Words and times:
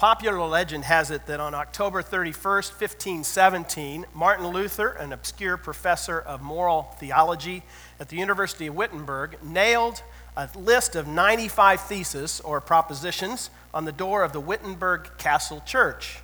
popular 0.00 0.40
legend 0.40 0.82
has 0.82 1.10
it 1.10 1.26
that 1.26 1.40
on 1.40 1.54
October 1.54 2.02
31st, 2.02 2.72
1517, 2.80 4.06
Martin 4.14 4.46
Luther, 4.46 4.88
an 4.92 5.12
obscure 5.12 5.58
professor 5.58 6.18
of 6.18 6.40
moral 6.40 6.84
theology 6.98 7.62
at 8.00 8.08
the 8.08 8.16
University 8.16 8.66
of 8.66 8.74
Wittenberg, 8.74 9.36
nailed 9.42 10.02
a 10.38 10.48
list 10.56 10.96
of 10.96 11.06
95 11.06 11.82
theses 11.82 12.40
or 12.40 12.62
propositions 12.62 13.50
on 13.74 13.84
the 13.84 13.92
door 13.92 14.24
of 14.24 14.32
the 14.32 14.40
Wittenberg 14.40 15.18
Castle 15.18 15.62
Church. 15.66 16.20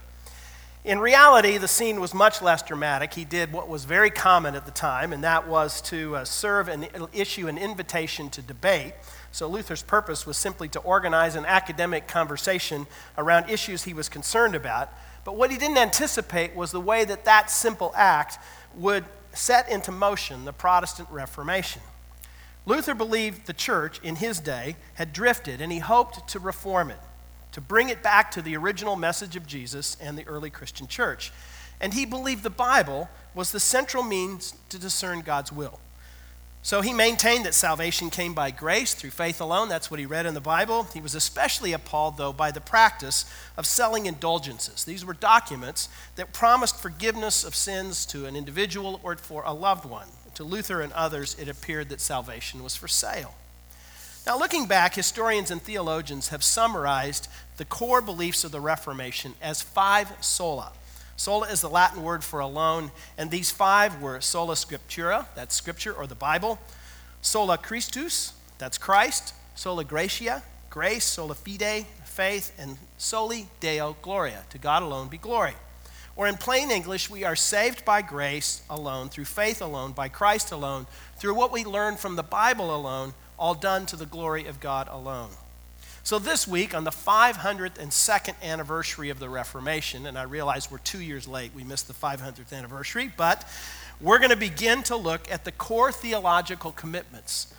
In 0.83 0.99
reality, 0.99 1.59
the 1.59 1.69
scene 1.69 2.01
was 2.01 2.15
much 2.15 2.41
less 2.41 2.63
dramatic. 2.63 3.13
He 3.13 3.27
did 3.27 3.53
what 3.53 3.69
was 3.69 3.85
very 3.85 4.09
common 4.09 4.55
at 4.55 4.65
the 4.65 4.73
time, 4.73 5.13
and 5.13 5.23
that 5.23 5.49
was 5.49 5.83
to 5.83 6.17
uh, 6.17 6.25
serve 6.25 6.69
and 6.69 6.89
issue 7.13 7.47
an 7.47 7.59
invitation 7.59 8.31
to 8.31 8.41
debate. 8.41 8.95
So 9.37 9.49
Luther's 9.49 9.83
purpose 9.83 10.25
was 10.25 10.39
simply 10.39 10.67
to 10.71 10.79
organize 10.79 11.37
an 11.37 11.45
academic 11.45 12.09
conversation 12.09 12.87
around 13.19 13.51
issues 13.51 13.83
he 13.83 13.93
was 13.93 14.09
concerned 14.09 14.55
about. 14.55 14.89
But 15.27 15.37
what 15.37 15.51
he 15.51 15.59
didn't 15.59 15.77
anticipate 15.77 16.57
was 16.57 16.73
the 16.73 16.81
way 16.81 17.05
that 17.05 17.27
that 17.27 17.51
simple 17.51 17.93
act 17.95 18.39
would 18.77 19.05
set 19.35 19.69
into 19.69 19.93
motion 19.93 20.47
the 20.47 20.55
Protestant 20.55 21.11
Reformation. 21.11 21.83
Luther 22.65 22.95
believed 22.95 23.47
the 23.47 23.53
church 23.53 24.01
in 24.03 24.17
his 24.17 24.41
day 24.41 24.77
had 24.95 25.13
drifted, 25.13 25.61
and 25.61 25.71
he 25.71 25.81
hoped 25.81 26.27
to 26.29 26.39
reform 26.39 26.91
it, 26.91 27.01
to 27.53 27.61
bring 27.61 27.91
it 27.91 28.03
back 28.03 28.31
to 28.31 28.41
the 28.41 28.57
original 28.57 28.97
message 28.97 29.37
of 29.37 29.47
Jesus 29.47 29.99
and 30.01 30.17
the 30.17 30.27
early 30.27 30.49
Christian 30.49 30.87
church. 30.87 31.31
And 31.79 31.93
he 31.93 32.07
believed 32.07 32.43
the 32.43 32.49
Bible 32.49 33.11
was 33.35 33.53
the 33.53 33.61
central 33.61 34.03
means 34.03 34.55
to 34.71 34.79
discern 34.79 35.21
God's 35.21 35.53
will. 35.53 35.79
So 36.67 36.81
he 36.81 36.93
maintained 36.93 37.47
that 37.47 37.55
salvation 37.55 38.11
came 38.11 38.35
by 38.35 38.51
grace 38.51 38.93
through 38.93 39.11
faith 39.13 39.41
alone. 39.41 39.69
That's 39.69 39.89
what 39.89 40.01
he 40.01 40.05
read 40.05 40.27
in 40.27 40.35
the 40.35 40.41
Bible. 40.41 40.83
He 40.93 41.01
was 41.01 41.15
especially 41.15 41.73
appalled, 41.73 42.17
though, 42.17 42.33
by 42.33 42.51
the 42.51 42.61
practice 42.61 43.25
of 43.57 43.67
selling 43.67 44.07
indulgences. 44.07 44.83
These 44.83 45.05
were 45.05 45.15
documents 45.15 45.89
that 46.17 46.33
promised 46.33 46.83
forgiveness 46.83 47.45
of 47.45 47.55
sins 47.55 48.05
to 48.07 48.27
an 48.27 48.35
individual 48.35 48.99
or 49.05 49.15
for 49.15 49.45
a 49.45 49.53
loved 49.53 49.85
one. 49.85 50.09
To 50.35 50.43
Luther 50.43 50.81
and 50.81 50.93
others, 50.95 51.37
it 51.39 51.49
appeared 51.49 51.89
that 51.91 52.01
salvation 52.01 52.65
was 52.65 52.75
for 52.75 52.89
sale. 52.89 53.37
Now, 54.27 54.37
looking 54.37 54.67
back, 54.67 54.97
historians 54.97 55.53
and 55.53 55.63
theologians 55.63 56.31
have 56.31 56.43
summarized 56.43 57.29
the 57.59 57.65
core 57.65 58.03
beliefs 58.03 58.43
of 58.43 58.51
the 58.51 58.61
Reformation 58.61 59.35
as 59.41 59.63
five 59.63 60.13
sola. 60.21 60.73
Sola 61.17 61.49
is 61.49 61.63
the 61.63 61.71
Latin 61.71 62.03
word 62.03 62.23
for 62.23 62.41
alone, 62.41 62.91
and 63.17 63.31
these 63.31 63.51
five 63.51 64.03
were 64.03 64.21
sola 64.21 64.55
scriptura, 64.55 65.27
that's 65.35 65.55
scripture 65.55 65.93
or 65.93 66.07
the 66.07 66.15
Bible, 66.15 66.59
sola 67.23 67.57
Christus, 67.57 68.35
that's 68.59 68.77
Christ, 68.77 69.33
sola 69.55 69.83
gratia, 69.83 70.43
grace, 70.69 71.05
sola 71.05 71.35
fide, 71.35 71.87
faith, 72.05 72.53
and 72.59 72.77
soli 72.99 73.49
deo 73.61 73.97
gloria, 74.03 74.45
to 74.51 74.59
God 74.59 74.83
alone 74.83 75.09
be 75.09 75.17
glory. 75.17 75.55
Or 76.17 76.27
in 76.27 76.37
plain 76.37 76.71
English, 76.71 77.11
we 77.11 77.25
are 77.25 77.37
saved 77.37 77.85
by 77.85 78.03
grace 78.03 78.63
alone, 78.69 79.09
through 79.09 79.25
faith 79.25 79.61
alone, 79.61 79.93
by 79.93 80.09
Christ 80.09 80.53
alone, 80.53 80.87
through 81.17 81.35
what 81.35 81.53
we 81.53 81.65
learn 81.65 81.97
from 81.97 82.17
the 82.17 82.23
Bible 82.23 82.75
alone, 82.75 83.15
all 83.39 83.55
done 83.55 83.87
to 83.87 83.97
the 83.97 84.07
glory 84.07 84.47
of 84.47 84.61
God 84.61 84.89
alone. 84.91 85.31
So, 86.07 86.21
this 86.21 86.47
week, 86.47 86.73
on 86.73 86.85
the 86.85 86.93
502nd 86.93 88.35
anniversary 88.41 89.11
of 89.11 89.19
the 89.19 89.29
Reformation, 89.29 90.07
and 90.07 90.17
I 90.17 90.23
realize 90.23 90.71
we're 90.71 90.79
two 90.79 91.01
years 91.01 91.27
late, 91.27 91.51
we 91.53 91.65
missed 91.65 91.89
the 91.89 91.95
500th 91.95 92.53
anniversary, 92.53 93.11
but 93.17 93.45
we're 94.01 94.19
going 94.19 94.31
to 94.31 94.37
begin 94.37 94.85
to 94.85 94.95
look 94.95 95.29
at 95.29 95.45
the 95.45 95.51
core 95.51 95.91
theological 95.91 96.71
commitments 96.71 97.53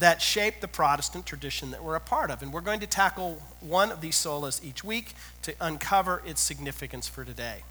that 0.00 0.20
shape 0.20 0.60
the 0.60 0.68
Protestant 0.68 1.24
tradition 1.24 1.70
that 1.70 1.82
we're 1.82 1.94
a 1.94 2.00
part 2.00 2.30
of. 2.30 2.42
And 2.42 2.52
we're 2.52 2.60
going 2.60 2.80
to 2.80 2.86
tackle 2.86 3.40
one 3.60 3.90
of 3.90 4.02
these 4.02 4.16
solas 4.16 4.62
each 4.62 4.84
week 4.84 5.14
to 5.40 5.54
uncover 5.58 6.20
its 6.26 6.42
significance 6.42 7.08
for 7.08 7.24
today. 7.24 7.62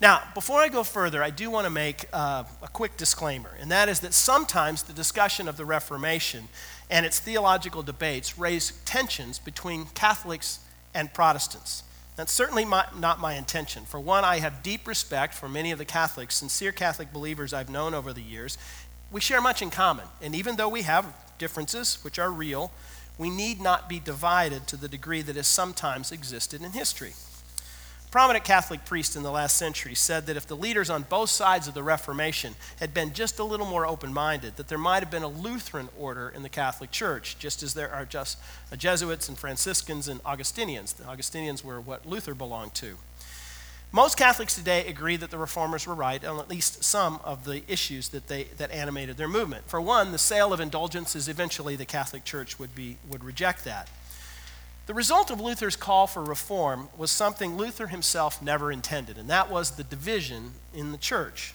Now, 0.00 0.22
before 0.32 0.60
I 0.60 0.68
go 0.68 0.84
further, 0.84 1.24
I 1.24 1.30
do 1.30 1.50
want 1.50 1.64
to 1.64 1.70
make 1.70 2.04
uh, 2.12 2.44
a 2.62 2.68
quick 2.68 2.96
disclaimer, 2.96 3.50
and 3.60 3.68
that 3.72 3.88
is 3.88 3.98
that 4.00 4.14
sometimes 4.14 4.84
the 4.84 4.92
discussion 4.92 5.48
of 5.48 5.56
the 5.56 5.64
Reformation 5.64 6.48
and 6.88 7.04
its 7.04 7.18
theological 7.18 7.82
debates 7.82 8.38
raise 8.38 8.72
tensions 8.84 9.40
between 9.40 9.86
Catholics 9.94 10.60
and 10.94 11.12
Protestants. 11.12 11.82
That's 12.14 12.32
certainly 12.32 12.64
my, 12.64 12.86
not 12.96 13.18
my 13.18 13.34
intention. 13.34 13.84
For 13.86 13.98
one, 13.98 14.24
I 14.24 14.38
have 14.38 14.62
deep 14.62 14.86
respect 14.86 15.34
for 15.34 15.48
many 15.48 15.72
of 15.72 15.78
the 15.78 15.84
Catholics, 15.84 16.36
sincere 16.36 16.70
Catholic 16.70 17.12
believers 17.12 17.52
I've 17.52 17.68
known 17.68 17.92
over 17.92 18.12
the 18.12 18.22
years. 18.22 18.56
We 19.10 19.20
share 19.20 19.40
much 19.40 19.62
in 19.62 19.70
common, 19.70 20.06
and 20.22 20.32
even 20.32 20.56
though 20.56 20.68
we 20.68 20.82
have 20.82 21.12
differences, 21.38 21.98
which 22.04 22.20
are 22.20 22.30
real, 22.30 22.70
we 23.18 23.30
need 23.30 23.60
not 23.60 23.88
be 23.88 23.98
divided 23.98 24.68
to 24.68 24.76
the 24.76 24.88
degree 24.88 25.22
that 25.22 25.34
has 25.34 25.48
sometimes 25.48 26.12
existed 26.12 26.62
in 26.62 26.70
history 26.70 27.14
prominent 28.10 28.44
Catholic 28.44 28.84
priest 28.84 29.16
in 29.16 29.22
the 29.22 29.30
last 29.30 29.56
century 29.56 29.94
said 29.94 30.26
that 30.26 30.36
if 30.36 30.46
the 30.46 30.56
leaders 30.56 30.90
on 30.90 31.02
both 31.02 31.30
sides 31.30 31.68
of 31.68 31.74
the 31.74 31.82
Reformation 31.82 32.54
had 32.80 32.94
been 32.94 33.12
just 33.12 33.38
a 33.38 33.44
little 33.44 33.66
more 33.66 33.86
open 33.86 34.12
minded, 34.12 34.56
that 34.56 34.68
there 34.68 34.78
might 34.78 35.02
have 35.02 35.10
been 35.10 35.22
a 35.22 35.28
Lutheran 35.28 35.88
order 35.98 36.32
in 36.34 36.42
the 36.42 36.48
Catholic 36.48 36.90
Church, 36.90 37.38
just 37.38 37.62
as 37.62 37.74
there 37.74 37.92
are 37.92 38.04
just 38.04 38.38
uh, 38.72 38.76
Jesuits 38.76 39.28
and 39.28 39.38
Franciscans 39.38 40.08
and 40.08 40.20
Augustinians. 40.24 40.92
The 40.94 41.06
Augustinians 41.06 41.62
were 41.62 41.80
what 41.80 42.06
Luther 42.06 42.34
belonged 42.34 42.74
to. 42.76 42.96
Most 43.90 44.18
Catholics 44.18 44.54
today 44.54 44.86
agree 44.86 45.16
that 45.16 45.30
the 45.30 45.38
reformers 45.38 45.86
were 45.86 45.94
right 45.94 46.22
on 46.22 46.38
at 46.38 46.50
least 46.50 46.84
some 46.84 47.20
of 47.24 47.44
the 47.44 47.62
issues 47.68 48.10
that, 48.10 48.28
they, 48.28 48.44
that 48.58 48.70
animated 48.70 49.16
their 49.16 49.28
movement. 49.28 49.64
For 49.66 49.80
one, 49.80 50.12
the 50.12 50.18
sale 50.18 50.52
of 50.52 50.60
indulgences, 50.60 51.26
eventually 51.26 51.74
the 51.74 51.86
Catholic 51.86 52.24
Church 52.24 52.58
would, 52.58 52.74
be, 52.74 52.98
would 53.08 53.24
reject 53.24 53.64
that. 53.64 53.88
The 54.88 54.94
result 54.94 55.30
of 55.30 55.38
Luther's 55.38 55.76
call 55.76 56.06
for 56.06 56.24
reform 56.24 56.88
was 56.96 57.10
something 57.10 57.58
Luther 57.58 57.88
himself 57.88 58.40
never 58.40 58.72
intended, 58.72 59.18
and 59.18 59.28
that 59.28 59.50
was 59.50 59.72
the 59.72 59.84
division 59.84 60.52
in 60.72 60.92
the 60.92 60.96
church. 60.96 61.52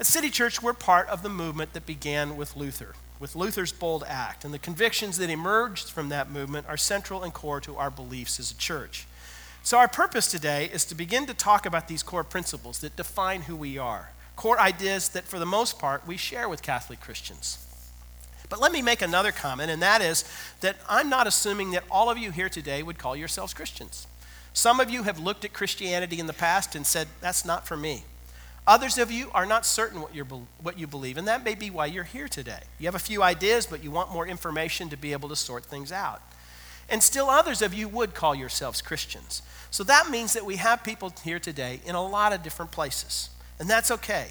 At 0.00 0.06
City 0.06 0.30
Church, 0.30 0.60
we're 0.60 0.72
part 0.72 1.08
of 1.08 1.22
the 1.22 1.28
movement 1.28 1.74
that 1.74 1.86
began 1.86 2.36
with 2.36 2.56
Luther, 2.56 2.96
with 3.20 3.36
Luther's 3.36 3.70
bold 3.70 4.02
act, 4.08 4.44
and 4.44 4.52
the 4.52 4.58
convictions 4.58 5.16
that 5.18 5.30
emerged 5.30 5.90
from 5.90 6.08
that 6.08 6.28
movement 6.28 6.66
are 6.68 6.76
central 6.76 7.22
and 7.22 7.32
core 7.32 7.60
to 7.60 7.76
our 7.76 7.88
beliefs 7.88 8.40
as 8.40 8.50
a 8.50 8.56
church. 8.56 9.06
So, 9.62 9.78
our 9.78 9.86
purpose 9.86 10.28
today 10.28 10.68
is 10.72 10.84
to 10.86 10.96
begin 10.96 11.26
to 11.26 11.34
talk 11.34 11.66
about 11.66 11.86
these 11.86 12.02
core 12.02 12.24
principles 12.24 12.80
that 12.80 12.96
define 12.96 13.42
who 13.42 13.54
we 13.54 13.78
are, 13.78 14.10
core 14.34 14.58
ideas 14.58 15.10
that, 15.10 15.22
for 15.22 15.38
the 15.38 15.46
most 15.46 15.78
part, 15.78 16.04
we 16.04 16.16
share 16.16 16.48
with 16.48 16.62
Catholic 16.62 17.00
Christians. 17.00 17.63
But 18.48 18.60
let 18.60 18.72
me 18.72 18.82
make 18.82 19.02
another 19.02 19.32
comment, 19.32 19.70
and 19.70 19.82
that 19.82 20.00
is 20.00 20.24
that 20.60 20.76
I'm 20.88 21.08
not 21.08 21.26
assuming 21.26 21.70
that 21.72 21.84
all 21.90 22.10
of 22.10 22.18
you 22.18 22.30
here 22.30 22.48
today 22.48 22.82
would 22.82 22.98
call 22.98 23.16
yourselves 23.16 23.54
Christians. 23.54 24.06
Some 24.52 24.80
of 24.80 24.90
you 24.90 25.02
have 25.02 25.18
looked 25.18 25.44
at 25.44 25.52
Christianity 25.52 26.20
in 26.20 26.26
the 26.26 26.32
past 26.32 26.76
and 26.76 26.86
said, 26.86 27.08
that's 27.20 27.44
not 27.44 27.66
for 27.66 27.76
me. 27.76 28.04
Others 28.66 28.96
of 28.98 29.10
you 29.10 29.30
are 29.34 29.44
not 29.44 29.66
certain 29.66 30.00
what, 30.00 30.14
you're, 30.14 30.24
what 30.24 30.78
you 30.78 30.86
believe, 30.86 31.18
and 31.18 31.28
that 31.28 31.44
may 31.44 31.54
be 31.54 31.70
why 31.70 31.86
you're 31.86 32.04
here 32.04 32.28
today. 32.28 32.60
You 32.78 32.86
have 32.86 32.94
a 32.94 33.00
few 33.00 33.22
ideas, 33.22 33.66
but 33.66 33.84
you 33.84 33.90
want 33.90 34.12
more 34.12 34.26
information 34.26 34.88
to 34.90 34.96
be 34.96 35.12
able 35.12 35.28
to 35.28 35.36
sort 35.36 35.66
things 35.66 35.92
out. 35.92 36.22
And 36.88 37.02
still 37.02 37.28
others 37.28 37.60
of 37.60 37.74
you 37.74 37.88
would 37.88 38.14
call 38.14 38.34
yourselves 38.34 38.80
Christians. 38.80 39.42
So 39.70 39.84
that 39.84 40.08
means 40.10 40.32
that 40.34 40.46
we 40.46 40.56
have 40.56 40.84
people 40.84 41.12
here 41.24 41.38
today 41.38 41.80
in 41.84 41.94
a 41.94 42.06
lot 42.06 42.32
of 42.32 42.42
different 42.42 42.70
places, 42.70 43.30
and 43.58 43.68
that's 43.68 43.90
okay. 43.90 44.28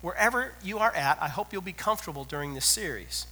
Wherever 0.00 0.54
you 0.62 0.78
are 0.78 0.94
at, 0.94 1.20
I 1.20 1.28
hope 1.28 1.52
you'll 1.52 1.62
be 1.62 1.72
comfortable 1.72 2.24
during 2.24 2.54
this 2.54 2.66
series. 2.66 3.26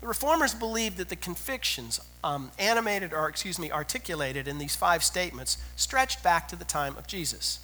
The 0.00 0.06
reformers 0.06 0.54
believed 0.54 0.96
that 0.96 1.10
the 1.10 1.16
convictions 1.16 2.00
um, 2.24 2.50
animated 2.58 3.12
or, 3.12 3.28
excuse 3.28 3.58
me, 3.58 3.70
articulated 3.70 4.48
in 4.48 4.58
these 4.58 4.74
five 4.74 5.04
statements 5.04 5.58
stretched 5.76 6.22
back 6.22 6.48
to 6.48 6.56
the 6.56 6.64
time 6.64 6.96
of 6.96 7.06
Jesus. 7.06 7.60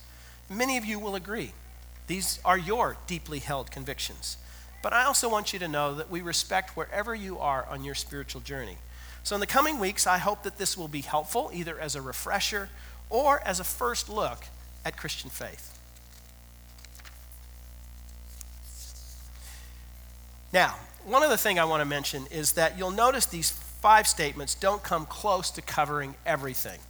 Many 0.50 0.76
of 0.76 0.84
you 0.84 0.98
will 0.98 1.14
agree. 1.14 1.52
These 2.06 2.38
are 2.44 2.58
your 2.58 2.98
deeply 3.06 3.38
held 3.38 3.70
convictions. 3.70 4.36
But 4.82 4.92
I 4.92 5.04
also 5.04 5.28
want 5.28 5.52
you 5.52 5.58
to 5.58 5.68
know 5.68 5.94
that 5.94 6.10
we 6.10 6.20
respect 6.20 6.76
wherever 6.76 7.14
you 7.14 7.38
are 7.38 7.66
on 7.66 7.84
your 7.84 7.94
spiritual 7.94 8.42
journey. 8.42 8.76
So, 9.22 9.34
in 9.34 9.40
the 9.40 9.46
coming 9.46 9.80
weeks, 9.80 10.06
I 10.06 10.18
hope 10.18 10.44
that 10.44 10.58
this 10.58 10.76
will 10.76 10.86
be 10.86 11.00
helpful, 11.00 11.50
either 11.52 11.80
as 11.80 11.96
a 11.96 12.02
refresher 12.02 12.68
or 13.10 13.40
as 13.40 13.58
a 13.58 13.64
first 13.64 14.08
look 14.08 14.44
at 14.84 14.96
Christian 14.96 15.30
faith. 15.30 15.76
Now, 20.52 20.76
one 21.06 21.22
other 21.22 21.36
thing 21.36 21.58
I 21.58 21.64
want 21.64 21.80
to 21.80 21.84
mention 21.84 22.26
is 22.30 22.52
that 22.52 22.76
you'll 22.76 22.90
notice 22.90 23.26
these 23.26 23.50
five 23.50 24.08
statements 24.08 24.54
don't 24.54 24.82
come 24.82 25.06
close 25.06 25.50
to 25.52 25.62
covering 25.62 26.16
everything. 26.26 26.80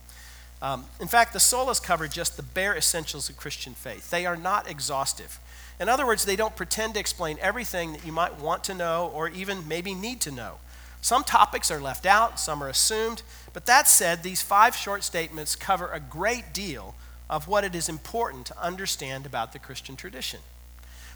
Um, 0.62 0.86
in 1.00 1.06
fact, 1.06 1.34
the 1.34 1.38
solas 1.38 1.82
cover 1.82 2.08
just 2.08 2.36
the 2.36 2.42
bare 2.42 2.74
essentials 2.74 3.28
of 3.28 3.36
Christian 3.36 3.74
faith. 3.74 4.10
They 4.10 4.24
are 4.24 4.36
not 4.36 4.70
exhaustive. 4.70 5.38
In 5.78 5.90
other 5.90 6.06
words, 6.06 6.24
they 6.24 6.36
don't 6.36 6.56
pretend 6.56 6.94
to 6.94 7.00
explain 7.00 7.36
everything 7.40 7.92
that 7.92 8.06
you 8.06 8.12
might 8.12 8.40
want 8.40 8.64
to 8.64 8.74
know 8.74 9.10
or 9.14 9.28
even 9.28 9.68
maybe 9.68 9.94
need 9.94 10.20
to 10.22 10.30
know. 10.30 10.54
Some 11.02 11.22
topics 11.22 11.70
are 11.70 11.80
left 11.80 12.06
out, 12.06 12.40
some 12.40 12.62
are 12.62 12.68
assumed, 12.68 13.22
but 13.52 13.66
that 13.66 13.86
said, 13.86 14.22
these 14.22 14.40
five 14.40 14.74
short 14.74 15.04
statements 15.04 15.54
cover 15.54 15.88
a 15.92 16.00
great 16.00 16.54
deal 16.54 16.94
of 17.28 17.46
what 17.46 17.64
it 17.64 17.74
is 17.74 17.88
important 17.88 18.46
to 18.46 18.60
understand 18.60 19.26
about 19.26 19.52
the 19.52 19.58
Christian 19.58 19.94
tradition. 19.94 20.40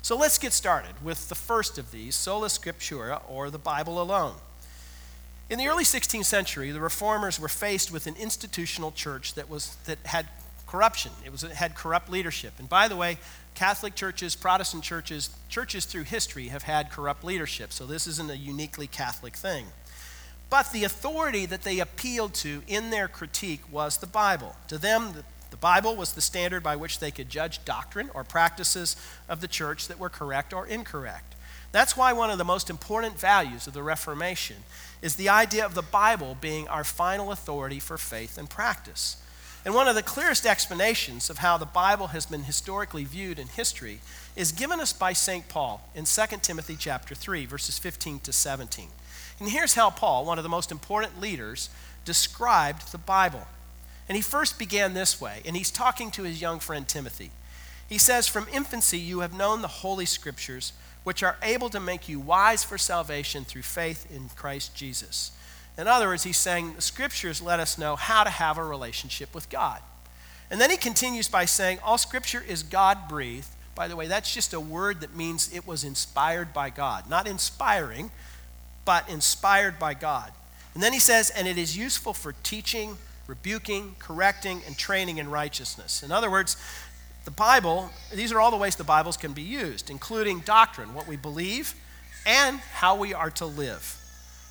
So 0.03 0.17
let's 0.17 0.39
get 0.39 0.53
started 0.53 1.03
with 1.03 1.29
the 1.29 1.35
first 1.35 1.79
of 1.79 1.91
these, 1.91 2.15
Sola 2.15 2.49
Scriptura, 2.49 3.21
or 3.29 3.51
the 3.51 3.59
Bible 3.59 4.01
alone. 4.01 4.35
In 5.51 5.59
the 5.59 5.67
early 5.67 5.85
16th 5.85 6.25
century, 6.25 6.71
the 6.71 6.81
reformers 6.81 7.39
were 7.39 7.49
faced 7.49 7.93
with 7.93 8.07
an 8.07 8.15
institutional 8.17 8.93
church 8.93 9.35
that, 9.35 9.51
was, 9.51 9.77
that 9.85 9.99
had 10.05 10.27
corruption. 10.67 11.11
It, 11.25 11.33
was, 11.33 11.43
it 11.43 11.53
had 11.53 11.75
corrupt 11.75 12.09
leadership. 12.09 12.55
And 12.59 12.69
by 12.69 12.89
the 12.89 12.97
way, 12.97 13.19
Catholic 13.55 13.95
churches, 13.95 14.37
Protestant 14.37 14.85
churches, 14.85 15.31
churches 15.49 15.85
through 15.85 16.05
history 16.05 16.49
have 16.49 16.63
had 16.63 16.91
corrupt 16.91 17.25
leadership. 17.25 17.73
So 17.73 17.85
this 17.85 18.07
isn't 18.07 18.31
a 18.31 18.37
uniquely 18.37 18.87
Catholic 18.87 19.37
thing. 19.37 19.67
But 20.49 20.71
the 20.73 20.85
authority 20.85 21.47
that 21.47 21.63
they 21.63 21.81
appealed 21.81 22.35
to 22.35 22.63
in 22.67 22.91
their 22.91 23.09
critique 23.09 23.63
was 23.71 23.99
the 23.99 24.07
Bible. 24.07 24.57
To 24.69 24.79
them, 24.79 25.25
the 25.51 25.57
Bible 25.57 25.97
was 25.97 26.13
the 26.13 26.21
standard 26.21 26.63
by 26.63 26.77
which 26.77 26.99
they 26.99 27.11
could 27.11 27.29
judge 27.29 27.65
doctrine 27.65 28.11
or 28.15 28.25
practices 28.25 28.97
of 29.29 29.41
the 29.41 29.49
church 29.49 29.89
that 29.89 29.99
were 29.99 30.09
correct 30.09 30.53
or 30.53 30.67
incorrect. 30.67 31.35
That's 31.73 31.97
why 31.97 32.13
one 32.13 32.31
of 32.31 32.39
the 32.39 32.45
most 32.45 32.69
important 32.69 33.19
values 33.19 33.67
of 33.67 33.75
the 33.75 33.83
Reformation 33.83 34.57
is 35.03 35.15
the 35.15 35.29
idea 35.29 35.65
of 35.65 35.75
the 35.75 35.83
Bible 35.83 36.37
being 36.41 36.67
our 36.69 36.85
final 36.85 37.31
authority 37.31 37.79
for 37.79 37.97
faith 37.97 38.39
and 38.39 38.51
practice. 38.51 39.17
And 39.65 39.75
one 39.75 39.89
of 39.89 39.95
the 39.95 40.03
clearest 40.03 40.47
explanations 40.47 41.29
of 41.29 41.39
how 41.39 41.59
the 41.59 41.67
Bible 41.67 42.09
has 42.09 42.27
been 42.27 42.45
historically 42.45 43.05
viewed 43.05 43.39
in 43.39 43.47
history 43.47 44.01
is 44.35 44.53
given 44.53 44.81
us 44.81 44.93
by 44.93 45.13
St. 45.13 45.49
Paul 45.49 45.87
in 45.95 46.07
2 46.07 46.23
Timothy 46.41 46.77
chapter 46.79 47.15
3 47.15 47.45
verses 47.45 47.79
15 47.79 48.21
to 48.21 48.33
17. 48.33 48.89
And 49.39 49.49
here's 49.49 49.75
how 49.75 49.91
Paul, 49.91 50.25
one 50.25 50.39
of 50.39 50.45
the 50.45 50.49
most 50.49 50.73
important 50.73 51.21
leaders, 51.21 51.71
described 52.05 52.91
the 52.91 52.99
Bible. 52.99 53.47
And 54.11 54.17
he 54.17 54.23
first 54.23 54.59
began 54.59 54.93
this 54.93 55.21
way, 55.21 55.41
and 55.47 55.57
he's 55.57 55.71
talking 55.71 56.11
to 56.11 56.25
his 56.25 56.43
young 56.43 56.59
friend 56.59 56.89
Timothy. 56.89 57.31
He 57.89 57.97
says, 57.97 58.27
From 58.27 58.49
infancy 58.53 58.99
you 58.99 59.21
have 59.21 59.33
known 59.33 59.63
the 59.63 59.69
Holy 59.69 60.05
Scriptures 60.05 60.73
which 61.05 61.23
are 61.23 61.37
able 61.45 61.71
to 61.71 61.79
make 61.79 62.09
you 62.09 62.19
wise 62.19 62.65
for 62.65 62.77
salvation 62.77 63.45
through 63.45 63.63
faith 63.63 64.11
in 64.13 64.29
Christ 64.31 64.75
Jesus. 64.75 65.31
In 65.79 65.87
other 65.87 66.09
words, 66.09 66.25
he's 66.25 66.37
saying 66.37 66.75
the 66.75 66.83
scriptures 66.83 67.41
let 67.41 67.61
us 67.61 67.79
know 67.79 67.95
how 67.95 68.25
to 68.25 68.31
have 68.31 68.59
a 68.59 68.65
relationship 68.65 69.33
with 69.33 69.49
God. 69.49 69.81
And 70.51 70.61
then 70.61 70.71
he 70.71 70.77
continues 70.77 71.29
by 71.29 71.45
saying, 71.45 71.79
All 71.85 71.97
scripture 71.97 72.43
is 72.49 72.65
God 72.65 73.09
breathed. 73.09 73.47
By 73.77 73.87
the 73.87 73.95
way, 73.95 74.09
that's 74.09 74.35
just 74.35 74.53
a 74.53 74.59
word 74.59 75.03
that 75.03 75.15
means 75.15 75.55
it 75.55 75.69
was 75.69 75.85
inspired 75.85 76.53
by 76.53 76.71
God. 76.71 77.09
Not 77.09 77.29
inspiring, 77.29 78.11
but 78.85 79.09
inspired 79.09 79.79
by 79.79 79.95
God. 79.95 80.33
And 80.75 80.83
then 80.83 80.93
he 80.93 80.99
says, 80.99 81.31
And 81.31 81.47
it 81.47 81.57
is 81.57 81.77
useful 81.77 82.13
for 82.13 82.35
teaching, 82.43 82.99
rebuking, 83.31 83.95
correcting, 83.99 84.61
and 84.67 84.77
training 84.77 85.17
in 85.19 85.31
righteousness. 85.31 86.03
In 86.03 86.13
other 86.13 86.31
words, 86.31 86.57
the 87.25 87.31
Bible, 87.31 87.91
these 88.13 88.33
are 88.33 88.41
all 88.41 88.51
the 88.51 88.57
ways 88.57 88.77
the 88.77 88.85
Bibles 88.85 89.17
can 89.17 89.33
be 89.33 89.43
used, 89.43 89.89
including 89.89 90.41
doctrine, 90.41 90.93
what 90.95 91.07
we 91.07 91.17
believe, 91.17 91.75
and 92.27 92.59
how 92.59 92.97
we 92.97 93.15
are 93.15 93.31
to 93.31 93.47
live. 93.47 93.97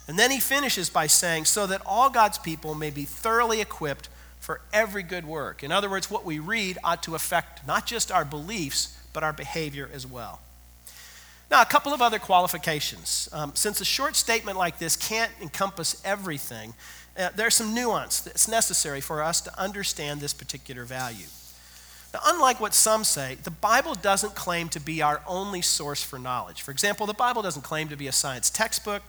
And 0.08 0.18
then 0.18 0.32
he 0.32 0.40
finishes 0.40 0.90
by 0.90 1.08
saying, 1.08 1.46
so 1.46 1.68
that 1.68 1.82
all 1.86 2.10
God's 2.10 2.40
people 2.40 2.74
may 2.74 2.90
be 2.90 3.06
thoroughly 3.06 3.62
equipped 3.62 4.10
for 4.40 4.62
every 4.72 5.04
good 5.04 5.26
work. 5.26 5.62
In 5.62 5.72
other 5.72 5.90
words, 5.90 6.10
what 6.10 6.26
we 6.26 6.40
read 6.40 6.78
ought 6.84 7.04
to 7.04 7.16
affect 7.16 7.68
not 7.68 7.86
just 7.86 8.12
our 8.12 8.26
beliefs, 8.26 8.98
but 9.14 9.24
our 9.24 9.34
behavior 9.34 9.90
as 9.94 10.08
well. 10.08 10.40
Now, 11.52 11.62
a 11.64 11.66
couple 11.66 11.94
of 11.94 12.02
other 12.02 12.20
qualifications. 12.20 13.28
Um, 13.32 13.52
since 13.56 13.82
a 13.82 13.86
short 13.86 14.16
statement 14.16 14.58
like 14.58 14.78
this 14.78 14.96
can't 14.96 15.32
encompass 15.42 16.00
everything, 16.06 16.76
uh, 17.18 17.30
there's 17.36 17.56
some 17.56 17.74
nuance 17.74 18.20
that's 18.20 18.48
necessary 18.48 19.02
for 19.02 19.24
us 19.24 19.42
to 19.42 19.60
understand 19.60 20.22
this 20.22 20.34
particular 20.34 20.84
value. 20.86 21.26
Now, 22.14 22.20
unlike 22.26 22.60
what 22.60 22.74
some 22.74 23.04
say, 23.04 23.36
the 23.44 23.52
Bible 23.52 23.96
doesn't 23.96 24.36
claim 24.36 24.70
to 24.70 24.80
be 24.80 25.02
our 25.02 25.22
only 25.28 25.62
source 25.62 26.04
for 26.04 26.20
knowledge. 26.20 26.62
For 26.62 26.72
example, 26.72 27.06
the 27.06 27.14
Bible 27.14 27.42
doesn't 27.42 27.64
claim 27.64 27.88
to 27.90 27.96
be 27.96 28.08
a 28.08 28.12
science 28.12 28.50
textbook, 28.50 29.04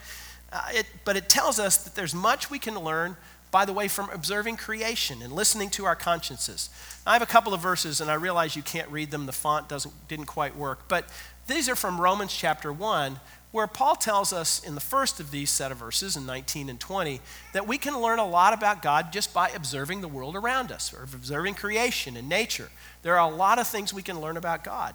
uh, 0.52 0.62
it, 0.72 0.86
but 1.04 1.16
it 1.16 1.28
tells 1.28 1.58
us 1.58 1.76
that 1.84 1.94
there's 1.94 2.14
much 2.14 2.50
we 2.50 2.58
can 2.58 2.78
learn, 2.78 3.16
by 3.50 3.64
the 3.64 3.72
way, 3.72 3.86
from 3.88 4.10
observing 4.10 4.56
creation 4.56 5.22
and 5.22 5.32
listening 5.32 5.70
to 5.70 5.84
our 5.84 5.96
consciences. 5.96 6.68
Now, 7.06 7.12
I 7.12 7.14
have 7.14 7.22
a 7.22 7.26
couple 7.26 7.54
of 7.54 7.60
verses, 7.60 8.00
and 8.00 8.10
I 8.10 8.14
realize 8.14 8.56
you 8.56 8.62
can't 8.62 8.88
read 8.90 9.10
them. 9.10 9.26
The 9.26 9.32
font 9.32 9.68
doesn't, 9.68 9.94
didn't 10.08 10.26
quite 10.26 10.56
work. 10.56 10.88
But 10.88 11.08
these 11.50 11.68
are 11.68 11.76
from 11.76 12.00
Romans 12.00 12.32
chapter 12.32 12.72
1, 12.72 13.20
where 13.52 13.66
Paul 13.66 13.96
tells 13.96 14.32
us 14.32 14.62
in 14.62 14.74
the 14.74 14.80
first 14.80 15.18
of 15.18 15.30
these 15.30 15.50
set 15.50 15.72
of 15.72 15.78
verses, 15.78 16.16
in 16.16 16.24
19 16.24 16.68
and 16.68 16.78
20, 16.78 17.20
that 17.52 17.66
we 17.66 17.78
can 17.78 18.00
learn 18.00 18.18
a 18.18 18.28
lot 18.28 18.52
about 18.52 18.82
God 18.82 19.12
just 19.12 19.34
by 19.34 19.48
observing 19.48 20.00
the 20.00 20.08
world 20.08 20.36
around 20.36 20.70
us, 20.70 20.94
or 20.94 21.02
observing 21.02 21.54
creation 21.54 22.16
and 22.16 22.28
nature. 22.28 22.70
There 23.02 23.18
are 23.18 23.30
a 23.30 23.34
lot 23.34 23.58
of 23.58 23.66
things 23.66 23.92
we 23.92 24.02
can 24.02 24.20
learn 24.20 24.36
about 24.36 24.62
God. 24.62 24.94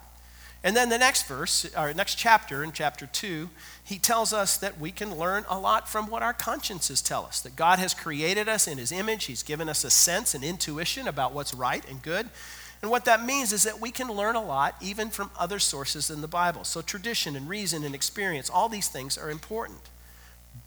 And 0.64 0.76
then 0.76 0.90
the 0.90 0.98
next 0.98 1.28
verse, 1.28 1.70
or 1.78 1.94
next 1.94 2.16
chapter, 2.16 2.64
in 2.64 2.72
chapter 2.72 3.06
2, 3.06 3.50
he 3.84 4.00
tells 4.00 4.34
us 4.34 4.58
that 4.58 4.80
we 4.80 4.90
can 4.90 5.16
learn 5.16 5.46
a 5.48 5.60
lot 5.60 5.88
from 5.88 6.10
what 6.10 6.24
our 6.24 6.34
consciences 6.34 7.04
tell 7.04 7.24
us. 7.26 7.40
That 7.42 7.56
God 7.56 7.78
has 7.78 7.94
created 7.94 8.50
us 8.50 8.68
in 8.68 8.80
his 8.80 8.92
image, 8.92 9.26
he's 9.26 9.44
given 9.44 9.70
us 9.70 9.84
a 9.84 9.92
sense 9.92 10.34
and 10.34 10.44
intuition 10.44 11.08
about 11.08 11.34
what's 11.34 11.54
right 11.54 11.88
and 11.88 12.02
good. 12.02 12.30
And 12.82 12.92
what 12.92 13.06
that 13.06 13.26
means 13.26 13.52
is 13.52 13.64
that 13.64 13.82
we 13.82 13.92
can 13.92 14.08
learn 14.08 14.36
a 14.36 14.44
lot 14.44 14.76
even 14.82 15.10
from 15.10 15.32
other 15.38 15.60
sources 15.60 16.10
in 16.10 16.22
the 16.22 16.28
Bible. 16.28 16.64
So, 16.64 16.82
tradition 16.82 17.36
and 17.36 17.50
reason 17.50 17.84
and 17.84 17.96
experience, 17.96 18.50
all 18.50 18.70
these 18.70 18.90
things 18.90 19.18
are 19.18 19.32
important. 19.32 19.82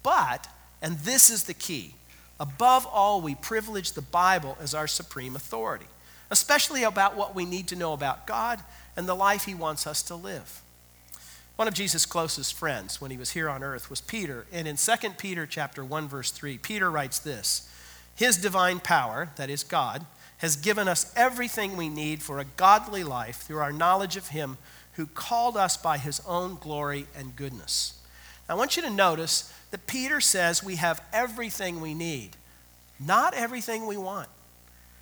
But, 0.02 0.48
and 0.82 0.98
this 0.98 1.30
is 1.30 1.44
the 1.44 1.54
key, 1.54 1.94
above 2.40 2.86
all, 2.86 3.20
we 3.20 3.34
privilege 3.34 3.92
the 3.92 4.02
Bible 4.02 4.56
as 4.60 4.74
our 4.74 4.86
supreme 4.86 5.36
authority 5.36 5.86
especially 6.30 6.82
about 6.82 7.16
what 7.16 7.34
we 7.34 7.44
need 7.44 7.68
to 7.68 7.76
know 7.76 7.92
about 7.92 8.26
God 8.26 8.60
and 8.96 9.08
the 9.08 9.14
life 9.14 9.44
he 9.44 9.54
wants 9.54 9.86
us 9.86 10.02
to 10.04 10.14
live. 10.14 10.62
One 11.56 11.68
of 11.68 11.74
Jesus' 11.74 12.06
closest 12.06 12.54
friends 12.54 13.00
when 13.00 13.10
he 13.10 13.16
was 13.16 13.30
here 13.30 13.48
on 13.48 13.64
earth 13.64 13.90
was 13.90 14.00
Peter, 14.00 14.46
and 14.52 14.68
in 14.68 14.76
2 14.76 15.10
Peter 15.18 15.46
chapter 15.46 15.84
1 15.84 16.06
verse 16.06 16.30
3, 16.30 16.58
Peter 16.58 16.90
writes 16.90 17.18
this: 17.18 17.68
His 18.14 18.36
divine 18.36 18.78
power, 18.78 19.30
that 19.36 19.50
is 19.50 19.64
God, 19.64 20.06
has 20.38 20.56
given 20.56 20.88
us 20.88 21.12
everything 21.16 21.76
we 21.76 21.88
need 21.88 22.22
for 22.22 22.38
a 22.38 22.44
godly 22.44 23.04
life 23.04 23.36
through 23.42 23.58
our 23.58 23.72
knowledge 23.72 24.16
of 24.16 24.28
him 24.28 24.56
who 24.94 25.06
called 25.06 25.56
us 25.56 25.76
by 25.76 25.98
his 25.98 26.20
own 26.26 26.56
glory 26.56 27.06
and 27.16 27.36
goodness. 27.36 28.00
Now, 28.48 28.54
I 28.54 28.58
want 28.58 28.76
you 28.76 28.82
to 28.82 28.90
notice 28.90 29.52
that 29.70 29.86
Peter 29.86 30.20
says 30.20 30.64
we 30.64 30.76
have 30.76 31.02
everything 31.12 31.80
we 31.80 31.94
need, 31.94 32.30
not 32.98 33.34
everything 33.34 33.86
we 33.86 33.96
want. 33.96 34.28